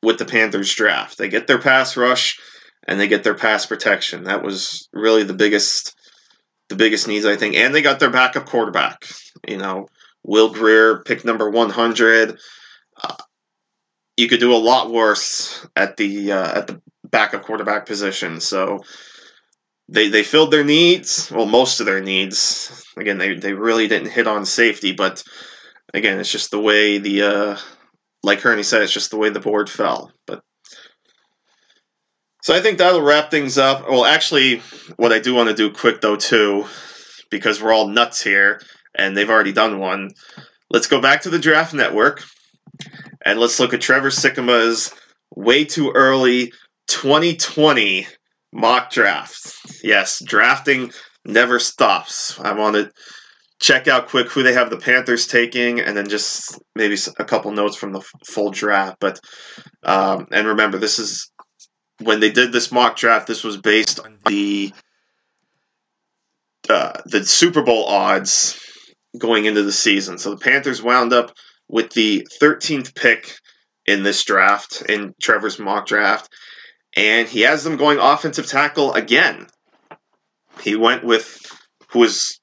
with 0.03 0.19
the 0.19 0.25
Panthers 0.25 0.73
draft. 0.73 1.17
They 1.17 1.29
get 1.29 1.47
their 1.47 1.59
pass 1.59 1.97
rush 1.97 2.39
and 2.87 2.99
they 2.99 3.07
get 3.07 3.23
their 3.23 3.35
pass 3.35 3.65
protection. 3.65 4.25
That 4.25 4.43
was 4.43 4.89
really 4.93 5.23
the 5.23 5.33
biggest 5.33 5.95
the 6.69 6.75
biggest 6.75 7.07
needs 7.07 7.25
I 7.25 7.35
think. 7.35 7.55
And 7.55 7.73
they 7.73 7.81
got 7.81 7.99
their 7.99 8.09
backup 8.09 8.45
quarterback. 8.45 9.07
You 9.47 9.57
know, 9.57 9.87
Will 10.23 10.51
Grier, 10.53 11.03
pick 11.03 11.23
number 11.23 11.49
100. 11.49 12.37
Uh, 13.01 13.15
you 14.17 14.27
could 14.27 14.39
do 14.39 14.53
a 14.53 14.57
lot 14.57 14.91
worse 14.91 15.65
at 15.75 15.97
the 15.97 16.31
uh, 16.31 16.59
at 16.59 16.67
the 16.67 16.81
backup 17.03 17.43
quarterback 17.43 17.85
position. 17.85 18.39
So 18.39 18.81
they 19.87 20.09
they 20.09 20.23
filled 20.23 20.51
their 20.51 20.63
needs, 20.63 21.31
well, 21.31 21.45
most 21.45 21.79
of 21.79 21.85
their 21.85 22.01
needs. 22.01 22.85
Again, 22.97 23.17
they 23.17 23.35
they 23.35 23.53
really 23.53 23.87
didn't 23.87 24.11
hit 24.11 24.27
on 24.27 24.45
safety, 24.45 24.93
but 24.93 25.23
again, 25.93 26.19
it's 26.19 26.31
just 26.31 26.51
the 26.51 26.59
way 26.59 26.97
the 26.97 27.21
uh, 27.21 27.57
like 28.23 28.41
Hurney 28.41 28.63
said, 28.63 28.81
it's 28.81 28.93
just 28.93 29.11
the 29.11 29.17
way 29.17 29.29
the 29.29 29.39
board 29.39 29.69
fell. 29.69 30.11
But 30.25 30.41
so 32.45 32.53
I 32.53 32.61
think 32.61 32.77
that'll 32.77 33.01
wrap 33.01 33.31
things 33.31 33.57
up. 33.57 33.89
Well, 33.89 34.05
actually, 34.05 34.61
what 34.97 35.11
I 35.11 35.17
do 35.17 35.33
want 35.33 35.49
to 35.49 35.55
do 35.55 35.71
quick 35.71 35.99
though 35.99 36.15
too, 36.15 36.65
because 37.31 37.59
we're 37.59 37.73
all 37.73 37.87
nuts 37.87 38.21
here, 38.21 38.61
and 38.93 39.17
they've 39.17 39.31
already 39.31 39.51
done 39.51 39.79
one. 39.79 40.11
Let's 40.69 40.85
go 40.85 41.01
back 41.01 41.23
to 41.23 41.31
the 41.31 41.39
Draft 41.39 41.73
Network 41.73 42.23
and 43.25 43.39
let's 43.39 43.59
look 43.59 43.73
at 43.73 43.81
Trevor 43.81 44.11
Sikkema's 44.11 44.93
way 45.35 45.65
too 45.65 45.91
early 45.95 46.53
2020 46.85 48.05
mock 48.53 48.91
draft. 48.91 49.51
Yes, 49.83 50.23
drafting 50.23 50.91
never 51.25 51.57
stops. 51.57 52.39
I 52.39 52.53
want 52.53 52.75
to 52.75 52.91
check 53.59 53.87
out 53.87 54.07
quick 54.07 54.29
who 54.29 54.43
they 54.43 54.53
have 54.53 54.69
the 54.69 54.77
Panthers 54.77 55.25
taking, 55.25 55.79
and 55.79 55.97
then 55.97 56.07
just 56.07 56.61
maybe 56.75 56.95
a 57.17 57.25
couple 57.25 57.49
notes 57.49 57.75
from 57.75 57.91
the 57.91 58.01
full 58.23 58.51
draft. 58.51 58.97
But 58.99 59.19
um, 59.81 60.27
and 60.31 60.45
remember, 60.45 60.77
this 60.77 60.99
is 60.99 61.31
when 62.01 62.19
they 62.19 62.31
did 62.31 62.51
this 62.51 62.71
mock 62.71 62.95
draft. 62.97 63.27
This 63.27 63.43
was 63.43 63.57
based 63.57 63.99
on 63.99 64.17
the 64.25 64.73
uh, 66.69 66.93
the 67.05 67.23
Super 67.23 67.61
Bowl 67.61 67.85
odds 67.85 68.59
going 69.17 69.45
into 69.45 69.63
the 69.63 69.71
season. 69.71 70.17
So 70.17 70.31
the 70.31 70.37
Panthers 70.37 70.81
wound 70.81 71.13
up 71.13 71.31
with 71.67 71.91
the 71.91 72.27
13th 72.41 72.95
pick 72.95 73.37
in 73.85 74.03
this 74.03 74.23
draft, 74.23 74.81
in 74.81 75.13
Trevor's 75.21 75.59
mock 75.59 75.85
draft, 75.85 76.29
and 76.95 77.27
he 77.27 77.41
has 77.41 77.63
them 77.63 77.77
going 77.77 77.99
offensive 77.99 78.47
tackle 78.47 78.93
again. 78.93 79.47
He 80.61 80.75
went 80.75 81.03
with 81.03 81.39
who 81.89 81.99
was 81.99 82.39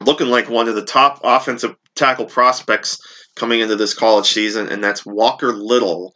looking 0.00 0.28
like 0.28 0.48
one 0.48 0.68
of 0.68 0.74
the 0.74 0.84
top 0.84 1.20
offensive 1.24 1.76
tackle 1.94 2.26
prospects 2.26 2.98
coming 3.36 3.60
into 3.60 3.76
this 3.76 3.94
college 3.94 4.26
season, 4.26 4.68
and 4.68 4.82
that's 4.82 5.04
Walker 5.04 5.52
Little 5.52 6.14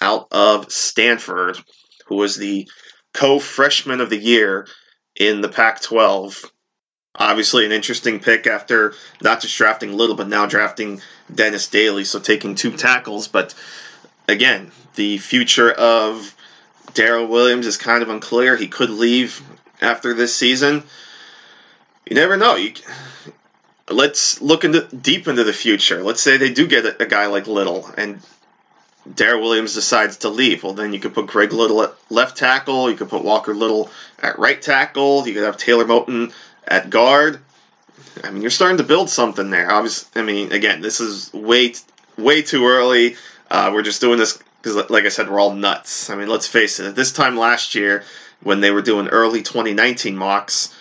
out 0.00 0.28
of 0.30 0.70
Stanford, 0.70 1.58
who 2.10 2.16
was 2.16 2.36
the 2.36 2.68
co 3.14 3.38
freshman 3.38 4.02
of 4.02 4.10
the 4.10 4.18
year 4.18 4.66
in 5.16 5.40
the 5.40 5.48
Pac 5.48 5.80
12 5.80 6.52
obviously 7.14 7.66
an 7.66 7.72
interesting 7.72 8.20
pick 8.20 8.46
after 8.46 8.94
not 9.20 9.40
just 9.40 9.56
drafting 9.56 9.92
Little, 9.92 10.16
but 10.16 10.28
now 10.28 10.46
drafting 10.46 11.00
Dennis 11.32 11.68
Daly. 11.68 12.04
So 12.04 12.18
taking 12.18 12.54
two 12.54 12.76
tackles, 12.76 13.28
but 13.28 13.54
again, 14.28 14.70
the 14.94 15.18
future 15.18 15.70
of 15.70 16.34
Daryl 16.92 17.28
Williams 17.28 17.66
is 17.66 17.76
kind 17.76 18.02
of 18.02 18.08
unclear. 18.08 18.56
He 18.56 18.68
could 18.68 18.90
leave 18.90 19.42
after 19.80 20.14
this 20.14 20.34
season. 20.34 20.82
You 22.08 22.16
never 22.16 22.36
know. 22.36 22.56
You, 22.56 22.74
let's 23.88 24.40
look 24.40 24.64
into 24.64 24.86
deep 24.94 25.28
into 25.28 25.44
the 25.44 25.52
future. 25.52 26.02
Let's 26.02 26.22
say 26.22 26.36
they 26.36 26.52
do 26.52 26.66
get 26.66 26.86
a, 26.86 27.02
a 27.02 27.06
guy 27.06 27.26
like 27.26 27.46
Little, 27.46 27.88
and 27.96 28.20
Daryl 29.08 29.40
Williams 29.40 29.74
decides 29.74 30.18
to 30.18 30.28
leave. 30.28 30.62
Well, 30.62 30.74
then 30.74 30.92
you 30.92 31.00
could 31.00 31.14
put 31.14 31.26
Greg 31.26 31.52
Little 31.52 31.82
at 31.82 31.94
left 32.10 32.36
tackle. 32.36 32.90
You 32.90 32.96
could 32.96 33.08
put 33.08 33.24
Walker 33.24 33.54
Little 33.54 33.90
at 34.22 34.38
right 34.38 34.60
tackle. 34.60 35.26
You 35.26 35.34
could 35.34 35.44
have 35.44 35.56
Taylor 35.56 35.84
Moton 35.84 36.32
at 36.66 36.90
guard. 36.90 37.40
I 38.22 38.30
mean, 38.30 38.42
you're 38.42 38.50
starting 38.50 38.78
to 38.78 38.84
build 38.84 39.08
something 39.08 39.50
there. 39.50 39.70
Obviously, 39.70 40.20
I 40.20 40.24
mean, 40.24 40.52
again, 40.52 40.80
this 40.80 41.00
is 41.00 41.32
way 41.32 41.74
way 42.18 42.42
too 42.42 42.66
early. 42.66 43.16
Uh, 43.50 43.70
we're 43.72 43.82
just 43.82 44.00
doing 44.00 44.18
this 44.18 44.38
because, 44.62 44.90
like 44.90 45.04
I 45.04 45.08
said, 45.08 45.30
we're 45.30 45.40
all 45.40 45.54
nuts. 45.54 46.10
I 46.10 46.16
mean, 46.16 46.28
let's 46.28 46.46
face 46.46 46.80
it. 46.80 46.86
At 46.86 46.96
this 46.96 47.12
time 47.12 47.36
last 47.36 47.74
year, 47.74 48.04
when 48.42 48.60
they 48.60 48.70
were 48.70 48.82
doing 48.82 49.08
early 49.08 49.42
2019 49.42 50.16
mocks, 50.16 50.74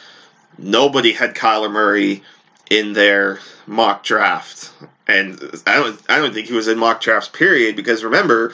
nobody 0.58 1.14
had 1.14 1.36
Kyler 1.36 1.72
Murray 1.72 2.24
in 2.70 2.94
their 2.94 3.40
mock 3.66 4.04
draft, 4.04 4.72
and 5.08 5.40
I 5.66 5.78
don't 5.78 6.02
I 6.10 6.18
don't 6.20 6.34
think 6.34 6.48
he 6.48 6.54
was 6.54 6.68
in 6.68 6.78
mock 6.78 7.02
drafts. 7.02 7.30
Period. 7.30 7.76
Because 7.76 8.04
remember, 8.04 8.54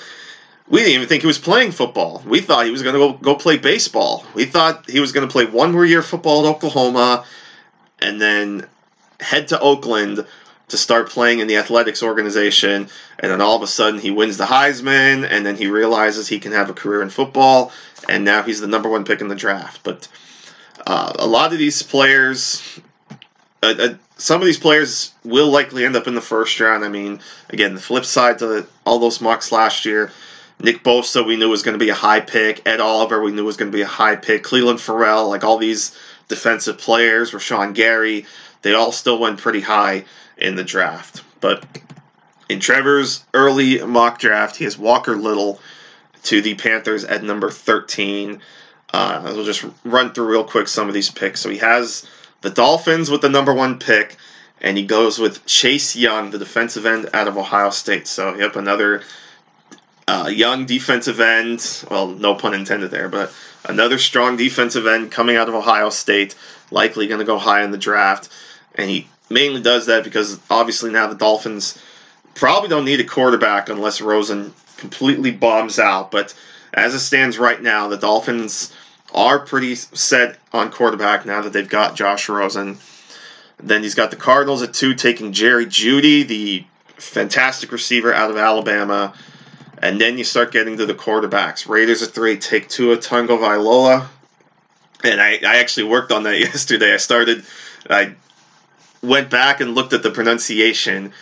we 0.68 0.80
didn't 0.80 0.94
even 0.94 1.08
think 1.08 1.22
he 1.22 1.28
was 1.28 1.38
playing 1.38 1.72
football. 1.72 2.24
We 2.26 2.42
thought 2.42 2.66
he 2.66 2.72
was 2.72 2.82
going 2.82 2.96
to 2.96 3.24
go, 3.24 3.36
play 3.36 3.58
baseball. 3.58 4.26
We 4.34 4.46
thought 4.46 4.90
he 4.90 5.00
was 5.00 5.12
going 5.12 5.28
to 5.28 5.32
play 5.32 5.46
one 5.46 5.72
more 5.72 5.86
year 5.86 6.02
football 6.02 6.46
at 6.46 6.50
Oklahoma 6.50 7.26
and 8.00 8.20
then 8.20 8.68
head 9.20 9.50
to 9.50 9.60
Oakland 9.60 10.26
to 10.68 10.78
start 10.78 11.10
playing 11.10 11.40
in 11.40 11.48
the 11.48 11.58
athletics 11.58 12.02
organization. 12.02 12.90
And 13.20 13.32
then 13.32 13.42
all 13.42 13.56
of 13.56 13.62
a 13.62 13.68
sudden 13.68 14.00
he 14.00 14.10
wins 14.10 14.38
the 14.38 14.46
Heisman 14.46 15.30
and 15.30 15.46
then 15.46 15.56
he 15.56 15.68
realizes 15.68 16.28
he 16.28 16.40
can 16.40 16.52
have 16.52 16.70
a 16.70 16.74
career 16.74 17.04
in 17.04 17.10
football. 17.10 17.72
And 18.10 18.26
now 18.26 18.42
he's 18.42 18.60
the 18.60 18.68
number 18.68 18.90
one 18.90 19.06
pick 19.06 19.22
in 19.22 19.28
the 19.28 19.36
draft. 19.36 19.82
But 19.84 20.08
uh, 20.88 21.14
a 21.20 21.28
lot 21.28 21.54
of 21.54 21.60
these 21.60 21.84
players, 21.84 22.80
uh, 23.62 23.94
some 24.18 24.42
of 24.42 24.46
these 24.46 24.60
players 24.60 25.14
will 25.24 25.50
likely 25.50 25.86
end 25.86 25.96
up 25.96 26.08
in 26.08 26.16
the 26.16 26.22
first 26.22 26.60
round. 26.60 26.86
I 26.86 26.90
mean, 26.90 27.20
again, 27.50 27.76
the 27.76 27.82
flip 27.82 28.06
side 28.06 28.40
to 28.40 28.68
all 28.86 29.00
those 29.00 29.22
mocks 29.22 29.52
last 29.52 29.86
year 29.86 30.12
Nick 30.60 30.84
Bosa, 30.84 31.26
we 31.26 31.36
knew 31.36 31.50
was 31.50 31.64
going 31.64 31.78
to 31.78 31.84
be 31.84 31.90
a 31.90 31.96
high 31.96 32.22
pick. 32.22 32.62
Ed 32.66 32.80
Oliver, 32.80 33.22
we 33.22 33.32
knew 33.32 33.44
was 33.44 33.58
going 33.58 33.72
to 33.72 33.76
be 33.76 33.82
a 33.82 33.88
high 33.88 34.16
pick. 34.16 34.44
Clelin 34.44 34.80
Ferrell, 34.80 35.30
like 35.30 35.44
all 35.44 35.58
these 35.58 35.98
defensive 36.28 36.78
players, 36.78 37.32
Rashan 37.32 37.74
Gary, 37.74 38.26
they 38.62 38.74
all 38.74 38.92
still 38.92 39.20
went 39.20 39.40
pretty 39.40 39.62
high 39.62 40.06
in 40.38 40.56
the 40.56 40.64
draft. 40.64 41.24
But 41.42 41.66
in 42.48 42.60
Trevor's 42.60 43.26
early 43.34 43.84
mock 43.84 44.20
draft, 44.20 44.56
he 44.56 44.64
has 44.64 44.78
Walker 44.78 45.16
Little 45.16 45.60
to 46.24 46.42
the 46.42 46.56
Panthers 46.56 47.04
at 47.04 47.24
number 47.24 47.50
13. 47.50 48.42
Uh, 48.94 49.22
we'll 49.26 49.46
just 49.46 49.66
run 49.84 50.14
through 50.14 50.32
real 50.32 50.46
quick 50.46 50.68
some 50.68 50.88
of 50.88 50.94
these 50.94 51.12
picks. 51.12 51.42
So 51.42 51.50
he 51.50 51.58
has 51.58 52.08
the 52.46 52.52
Dolphins 52.52 53.10
with 53.10 53.22
the 53.22 53.30
number 53.30 53.54
one 53.54 53.80
pick, 53.80 54.18
and 54.62 54.78
he 54.78 54.86
goes 54.86 55.18
with 55.18 55.46
Chase 55.48 55.96
Young, 55.96 56.30
the 56.30 56.38
defensive 56.38 56.86
end 56.86 57.10
out 57.12 57.28
of 57.28 57.38
Ohio 57.38 57.72
State. 57.72 58.08
So, 58.08 58.36
yep, 58.36 58.56
another 58.56 59.02
uh, 60.08 60.30
young 60.32 60.68
defensive 60.68 61.20
end. 61.20 61.84
Well, 61.90 62.08
no 62.08 62.36
pun 62.36 62.54
intended 62.54 62.92
there, 62.92 63.10
but 63.10 63.34
another 63.68 63.98
strong 63.98 64.38
defensive 64.38 64.86
end 64.86 65.12
coming 65.12 65.36
out 65.36 65.50
of 65.50 65.56
Ohio 65.56 65.90
State, 65.90 66.36
likely 66.70 67.08
going 67.08 67.20
to 67.20 67.26
go 67.26 67.40
high 67.40 67.64
in 67.64 67.72
the 67.72 67.80
draft. 67.80 68.30
And 68.76 68.92
he 68.92 69.08
mainly 69.28 69.62
does 69.62 69.88
that 69.88 70.04
because 70.04 70.40
obviously 70.48 70.92
now 70.92 71.08
the 71.08 71.16
Dolphins 71.16 71.82
probably 72.36 72.70
don't 72.70 72.86
need 72.86 73.00
a 73.00 73.06
quarterback 73.06 73.70
unless 73.70 74.02
Rosen 74.02 74.54
completely 74.78 75.32
bombs 75.32 75.80
out. 75.80 76.12
But 76.12 76.36
as 76.76 76.94
it 76.94 77.00
stands 77.00 77.40
right 77.40 77.62
now, 77.62 77.88
the 77.88 77.98
Dolphins 77.98 78.72
are 79.16 79.40
pretty 79.40 79.74
set 79.76 80.38
on 80.54 80.70
quarterback 80.70 81.26
now 81.26 81.42
that 81.42 81.54
they've 81.54 81.70
got 81.70 81.96
Josh 81.96 82.30
Rosen. 82.30 82.78
Then 83.58 83.82
he's 83.82 83.96
got 83.96 84.12
the 84.12 84.18
Cardinals 84.18 84.62
at 84.62 84.74
two, 84.74 84.94
taking 84.94 85.32
Jerry 85.32 85.66
Jeudy, 85.66 86.28
the 86.28 86.66
fantastic 86.98 87.72
receiver 87.72 88.14
out 88.14 88.30
of 88.30 88.38
Alabama. 88.38 89.14
And 89.78 90.00
then 90.00 90.18
you 90.18 90.24
start 90.24 90.52
getting 90.52 90.78
to 90.78 90.86
the 90.86 90.94
quarterbacks. 90.94 91.68
Raiders 91.68 92.04
at 92.04 92.10
three 92.10 92.38
take 92.38 92.68
Tua 92.68 92.98
Tagovailoa. 92.98 94.08
And 95.04 95.22
I, 95.22 95.40
I 95.46 95.58
actually 95.58 95.88
worked 95.88 96.12
on 96.12 96.24
that 96.24 96.38
yesterday. 96.40 96.94
I 96.94 96.98
started, 96.98 97.46
I 97.90 98.16
went 99.02 99.30
back 99.30 99.62
and 99.62 99.76
looked 99.76 99.94
at 99.94 100.04
the 100.04 100.12
pronunciation, 100.12 101.14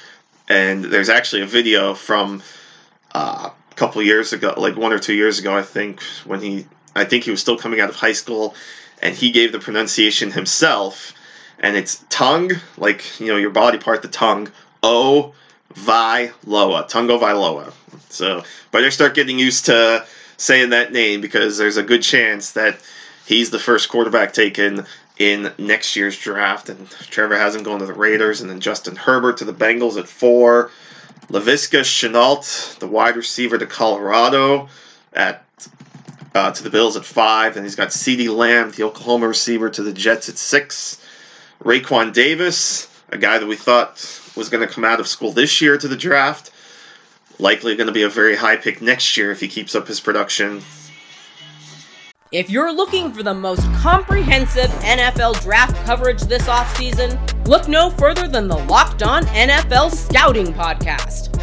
and 0.49 0.85
there's 0.85 1.09
actually 1.09 1.43
a 1.43 1.47
video 1.47 1.93
from 1.93 2.41
uh, 3.13 3.49
a 3.71 3.75
couple 3.75 4.01
years 4.01 4.33
ago, 4.33 4.53
like 4.57 4.75
one 4.75 4.93
or 4.93 4.99
two 4.99 5.13
years 5.13 5.39
ago, 5.39 5.55
I 5.55 5.61
think, 5.61 6.01
when 6.25 6.41
he, 6.41 6.65
I 6.95 7.05
think 7.05 7.23
he 7.23 7.31
was 7.31 7.41
still 7.41 7.57
coming 7.57 7.79
out 7.79 7.89
of 7.89 7.95
high 7.95 8.13
school, 8.13 8.55
and 9.01 9.15
he 9.15 9.31
gave 9.31 9.51
the 9.51 9.59
pronunciation 9.59 10.31
himself, 10.31 11.13
and 11.59 11.75
it's 11.75 12.03
tongue, 12.09 12.51
like 12.77 13.19
you 13.19 13.27
know 13.27 13.37
your 13.37 13.49
body 13.49 13.77
part, 13.77 14.01
the 14.01 14.07
tongue, 14.07 14.51
O 14.81 15.33
Vi 15.73 16.31
Loa, 16.45 16.83
Tungo 16.85 17.19
Vailoa. 17.19 17.73
So, 18.09 18.43
I 18.73 18.89
start 18.89 19.15
getting 19.15 19.39
used 19.39 19.65
to 19.65 20.05
saying 20.37 20.69
that 20.69 20.91
name 20.91 21.21
because 21.21 21.57
there's 21.57 21.77
a 21.77 21.83
good 21.83 22.03
chance 22.03 22.51
that 22.51 22.79
he's 23.25 23.49
the 23.49 23.59
first 23.59 23.89
quarterback 23.89 24.33
taken 24.33 24.85
in 25.17 25.51
next 25.57 25.95
year's 25.95 26.17
draft. 26.17 26.69
And 26.69 26.89
Trevor 26.89 27.37
has 27.37 27.55
him 27.55 27.63
going 27.63 27.79
to 27.79 27.85
the 27.85 27.93
Raiders, 27.93 28.41
and 28.41 28.49
then 28.49 28.59
Justin 28.59 28.95
Herbert 28.95 29.37
to 29.37 29.45
the 29.45 29.53
Bengals 29.53 29.97
at 29.97 30.07
four. 30.07 30.71
Laviska 31.29 31.81
Shenault, 31.81 32.79
the 32.79 32.87
wide 32.87 33.15
receiver 33.15 33.57
to 33.57 33.65
Colorado, 33.65 34.69
at 35.13 35.42
uh, 36.33 36.51
to 36.51 36.63
the 36.63 36.69
Bills 36.69 36.95
at 36.95 37.05
five. 37.05 37.55
And 37.55 37.65
he's 37.65 37.75
got 37.75 37.89
CeeDee 37.89 38.35
Lamb, 38.35 38.71
the 38.71 38.83
Oklahoma 38.83 39.27
receiver, 39.27 39.69
to 39.69 39.83
the 39.83 39.93
Jets 39.93 40.29
at 40.29 40.37
six. 40.37 41.01
Raekwon 41.63 42.13
Davis, 42.13 42.89
a 43.09 43.17
guy 43.17 43.37
that 43.37 43.47
we 43.47 43.55
thought 43.55 44.21
was 44.35 44.49
going 44.49 44.67
to 44.67 44.73
come 44.73 44.83
out 44.83 44.99
of 44.99 45.07
school 45.07 45.31
this 45.31 45.61
year 45.61 45.77
to 45.77 45.87
the 45.87 45.95
draft. 45.95 46.51
Likely 47.39 47.75
going 47.75 47.87
to 47.87 47.93
be 47.93 48.03
a 48.03 48.09
very 48.09 48.35
high 48.35 48.57
pick 48.57 48.81
next 48.81 49.15
year 49.17 49.31
if 49.31 49.39
he 49.39 49.47
keeps 49.47 49.75
up 49.75 49.87
his 49.87 49.99
production. 49.99 50.61
If 52.31 52.49
you're 52.49 52.73
looking 52.73 53.13
for 53.13 53.21
the 53.21 53.33
most 53.33 53.61
comprehensive 53.73 54.71
NFL 54.81 55.39
draft 55.43 55.75
coverage 55.85 56.21
this 56.21 56.47
offseason, 56.47 57.47
look 57.47 57.67
no 57.67 57.91
further 57.91 58.27
than 58.27 58.47
the 58.47 58.57
Locked 58.57 59.03
On 59.03 59.23
NFL 59.25 59.91
Scouting 59.91 60.47
Podcast. 60.47 61.42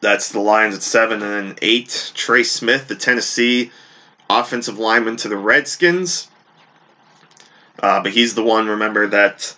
That's 0.00 0.30
the 0.30 0.40
Lions 0.40 0.74
at 0.74 0.82
seven 0.82 1.22
and 1.22 1.50
then 1.50 1.58
eight. 1.62 2.12
Trey 2.14 2.42
Smith, 2.42 2.88
the 2.88 2.94
Tennessee 2.94 3.70
offensive 4.28 4.78
lineman 4.78 5.16
to 5.16 5.28
the 5.28 5.36
Redskins. 5.36 6.28
Uh, 7.82 8.02
but 8.02 8.12
he's 8.12 8.34
the 8.34 8.44
one, 8.44 8.68
remember, 8.68 9.06
that 9.08 9.54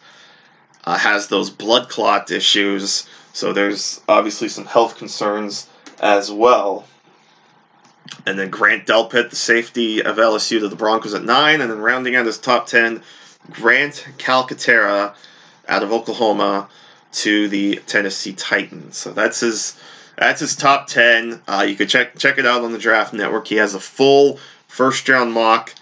uh, 0.84 0.98
has 0.98 1.28
those 1.28 1.50
blood 1.50 1.88
clot 1.88 2.30
issues 2.30 3.06
so 3.32 3.52
there's 3.52 4.00
obviously 4.08 4.48
some 4.48 4.66
health 4.66 4.98
concerns 4.98 5.68
as 6.00 6.30
well. 6.30 6.86
And 8.26 8.38
then 8.38 8.50
Grant 8.50 8.86
Delpit, 8.86 9.30
the 9.30 9.36
safety 9.36 10.02
of 10.02 10.16
LSU 10.16 10.60
to 10.60 10.68
the 10.68 10.76
Broncos 10.76 11.14
at 11.14 11.24
nine, 11.24 11.60
and 11.60 11.70
then 11.70 11.78
rounding 11.78 12.14
out 12.14 12.26
his 12.26 12.38
top 12.38 12.66
ten, 12.66 13.02
Grant 13.50 14.06
Calcaterra 14.18 15.14
out 15.68 15.82
of 15.82 15.92
Oklahoma 15.92 16.68
to 17.12 17.48
the 17.48 17.76
Tennessee 17.86 18.34
Titans. 18.34 18.96
So 18.96 19.12
that's 19.12 19.40
his 19.40 19.80
that's 20.16 20.40
his 20.40 20.56
top 20.56 20.86
ten. 20.86 21.40
Uh, 21.46 21.64
you 21.68 21.76
can 21.76 21.88
check 21.88 22.18
check 22.18 22.38
it 22.38 22.46
out 22.46 22.62
on 22.62 22.72
the 22.72 22.78
Draft 22.78 23.12
Network. 23.12 23.46
He 23.46 23.56
has 23.56 23.74
a 23.74 23.80
full 23.80 24.38
first 24.68 25.08
round 25.08 25.32
mock, 25.32 25.74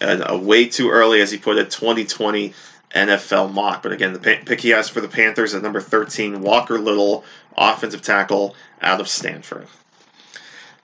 and 0.00 0.22
uh, 0.22 0.36
way 0.36 0.66
too 0.66 0.90
early 0.90 1.20
as 1.20 1.30
he 1.30 1.38
put 1.38 1.58
it, 1.58 1.70
2020 1.70 2.54
NFL 2.94 3.52
mock. 3.52 3.82
But 3.82 3.92
again, 3.92 4.12
the 4.12 4.18
pick 4.18 4.60
he 4.60 4.70
has 4.70 4.88
for 4.88 5.00
the 5.00 5.08
Panthers 5.08 5.54
at 5.54 5.62
number 5.62 5.80
13, 5.80 6.40
Walker 6.40 6.78
Little, 6.78 7.24
offensive 7.56 8.02
tackle 8.02 8.54
out 8.80 9.00
of 9.00 9.08
Stanford. 9.08 9.66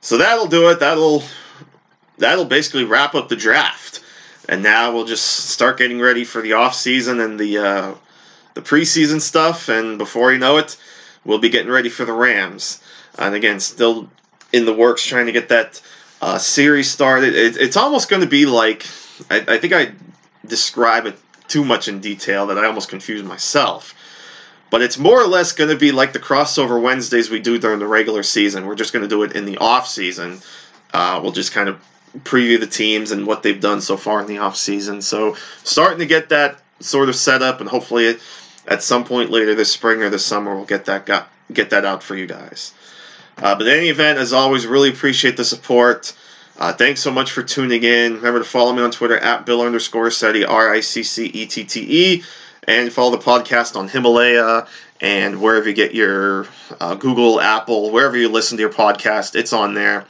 So 0.00 0.18
that'll 0.18 0.46
do 0.46 0.68
it. 0.68 0.80
That'll 0.80 1.22
that'll 2.18 2.44
basically 2.44 2.84
wrap 2.84 3.14
up 3.14 3.28
the 3.28 3.36
draft. 3.36 4.00
And 4.48 4.62
now 4.62 4.92
we'll 4.92 5.06
just 5.06 5.48
start 5.48 5.78
getting 5.78 6.00
ready 6.00 6.24
for 6.24 6.42
the 6.42 6.52
off 6.52 6.74
season 6.74 7.20
and 7.20 7.40
the 7.40 7.58
uh, 7.58 7.94
the 8.52 8.60
preseason 8.60 9.20
stuff. 9.20 9.68
And 9.68 9.96
before 9.96 10.32
you 10.32 10.38
know 10.38 10.58
it, 10.58 10.76
we'll 11.24 11.38
be 11.38 11.48
getting 11.48 11.70
ready 11.70 11.88
for 11.88 12.04
the 12.04 12.12
Rams. 12.12 12.82
And 13.18 13.34
again, 13.34 13.60
still 13.60 14.08
in 14.52 14.64
the 14.64 14.74
works 14.74 15.04
trying 15.04 15.26
to 15.26 15.32
get 15.32 15.48
that 15.48 15.80
uh, 16.22 16.38
series 16.38 16.90
started. 16.90 17.34
It, 17.34 17.56
it's 17.56 17.76
almost 17.76 18.08
going 18.08 18.22
to 18.22 18.28
be 18.28 18.46
like 18.46 18.86
I, 19.30 19.44
I 19.48 19.58
think 19.58 19.72
I 19.72 19.92
describe 20.46 21.06
it 21.06 21.18
too 21.48 21.64
much 21.64 21.88
in 21.88 22.00
detail 22.00 22.46
that 22.46 22.58
I 22.58 22.66
almost 22.66 22.88
confuse 22.88 23.22
myself. 23.22 23.94
But 24.70 24.82
it's 24.82 24.98
more 24.98 25.20
or 25.20 25.26
less 25.26 25.52
going 25.52 25.70
to 25.70 25.76
be 25.76 25.92
like 25.92 26.12
the 26.12 26.18
crossover 26.18 26.80
Wednesdays 26.80 27.30
we 27.30 27.38
do 27.38 27.58
during 27.58 27.78
the 27.78 27.86
regular 27.86 28.22
season. 28.22 28.66
We're 28.66 28.74
just 28.74 28.92
going 28.92 29.04
to 29.04 29.08
do 29.08 29.22
it 29.22 29.32
in 29.32 29.44
the 29.44 29.58
off 29.58 29.86
season. 29.86 30.40
Uh, 30.92 31.20
we'll 31.22 31.32
just 31.32 31.52
kind 31.52 31.68
of 31.68 31.84
preview 32.20 32.58
the 32.58 32.66
teams 32.66 33.10
and 33.10 33.26
what 33.26 33.42
they've 33.42 33.60
done 33.60 33.80
so 33.80 33.96
far 33.96 34.20
in 34.20 34.26
the 34.26 34.38
off 34.38 34.56
season. 34.56 35.02
So 35.02 35.36
starting 35.62 35.98
to 35.98 36.06
get 36.06 36.30
that 36.30 36.60
sort 36.80 37.08
of 37.08 37.16
set 37.16 37.42
up, 37.42 37.60
and 37.60 37.68
hopefully 37.68 38.16
at 38.66 38.82
some 38.82 39.04
point 39.04 39.30
later 39.30 39.54
this 39.54 39.72
spring 39.72 40.02
or 40.02 40.10
this 40.10 40.24
summer 40.24 40.54
we'll 40.54 40.64
get 40.64 40.86
that 40.86 41.06
got, 41.06 41.28
get 41.52 41.70
that 41.70 41.84
out 41.84 42.02
for 42.02 42.16
you 42.16 42.26
guys. 42.26 42.72
Uh, 43.38 43.54
but 43.54 43.66
in 43.66 43.78
any 43.78 43.88
event, 43.88 44.18
as 44.18 44.32
always, 44.32 44.66
really 44.66 44.90
appreciate 44.90 45.36
the 45.36 45.44
support. 45.44 46.16
Uh, 46.56 46.72
thanks 46.72 47.00
so 47.00 47.10
much 47.10 47.32
for 47.32 47.42
tuning 47.42 47.82
in. 47.82 48.14
Remember 48.14 48.38
to 48.38 48.44
follow 48.44 48.72
me 48.72 48.82
on 48.82 48.92
Twitter 48.92 49.16
at 49.18 49.44
Bill 49.44 49.62
underscore 49.62 50.06
Riccetti, 50.06 50.48
R 50.48 50.72
I 50.72 50.80
C 50.80 51.02
C 51.02 51.26
E 51.26 51.46
T 51.46 51.64
T 51.64 51.80
E, 52.14 52.22
and 52.68 52.92
follow 52.92 53.10
the 53.10 53.18
podcast 53.18 53.74
on 53.76 53.88
Himalaya 53.88 54.68
and 55.00 55.40
wherever 55.42 55.68
you 55.68 55.74
get 55.74 55.94
your 55.94 56.46
uh, 56.80 56.94
Google, 56.94 57.40
Apple, 57.40 57.90
wherever 57.90 58.16
you 58.16 58.28
listen 58.28 58.56
to 58.56 58.62
your 58.62 58.72
podcast, 58.72 59.34
it's 59.34 59.52
on 59.52 59.74
there. 59.74 60.06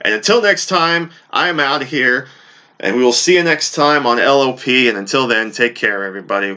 And 0.00 0.14
until 0.14 0.40
next 0.40 0.66
time, 0.66 1.10
I 1.30 1.48
am 1.48 1.58
out 1.58 1.82
of 1.82 1.88
here, 1.88 2.28
and 2.78 2.96
we 2.96 3.02
will 3.02 3.12
see 3.12 3.34
you 3.34 3.42
next 3.42 3.74
time 3.74 4.06
on 4.06 4.18
LOP. 4.18 4.66
And 4.68 4.96
until 4.96 5.26
then, 5.26 5.50
take 5.50 5.74
care, 5.74 6.04
everybody. 6.04 6.56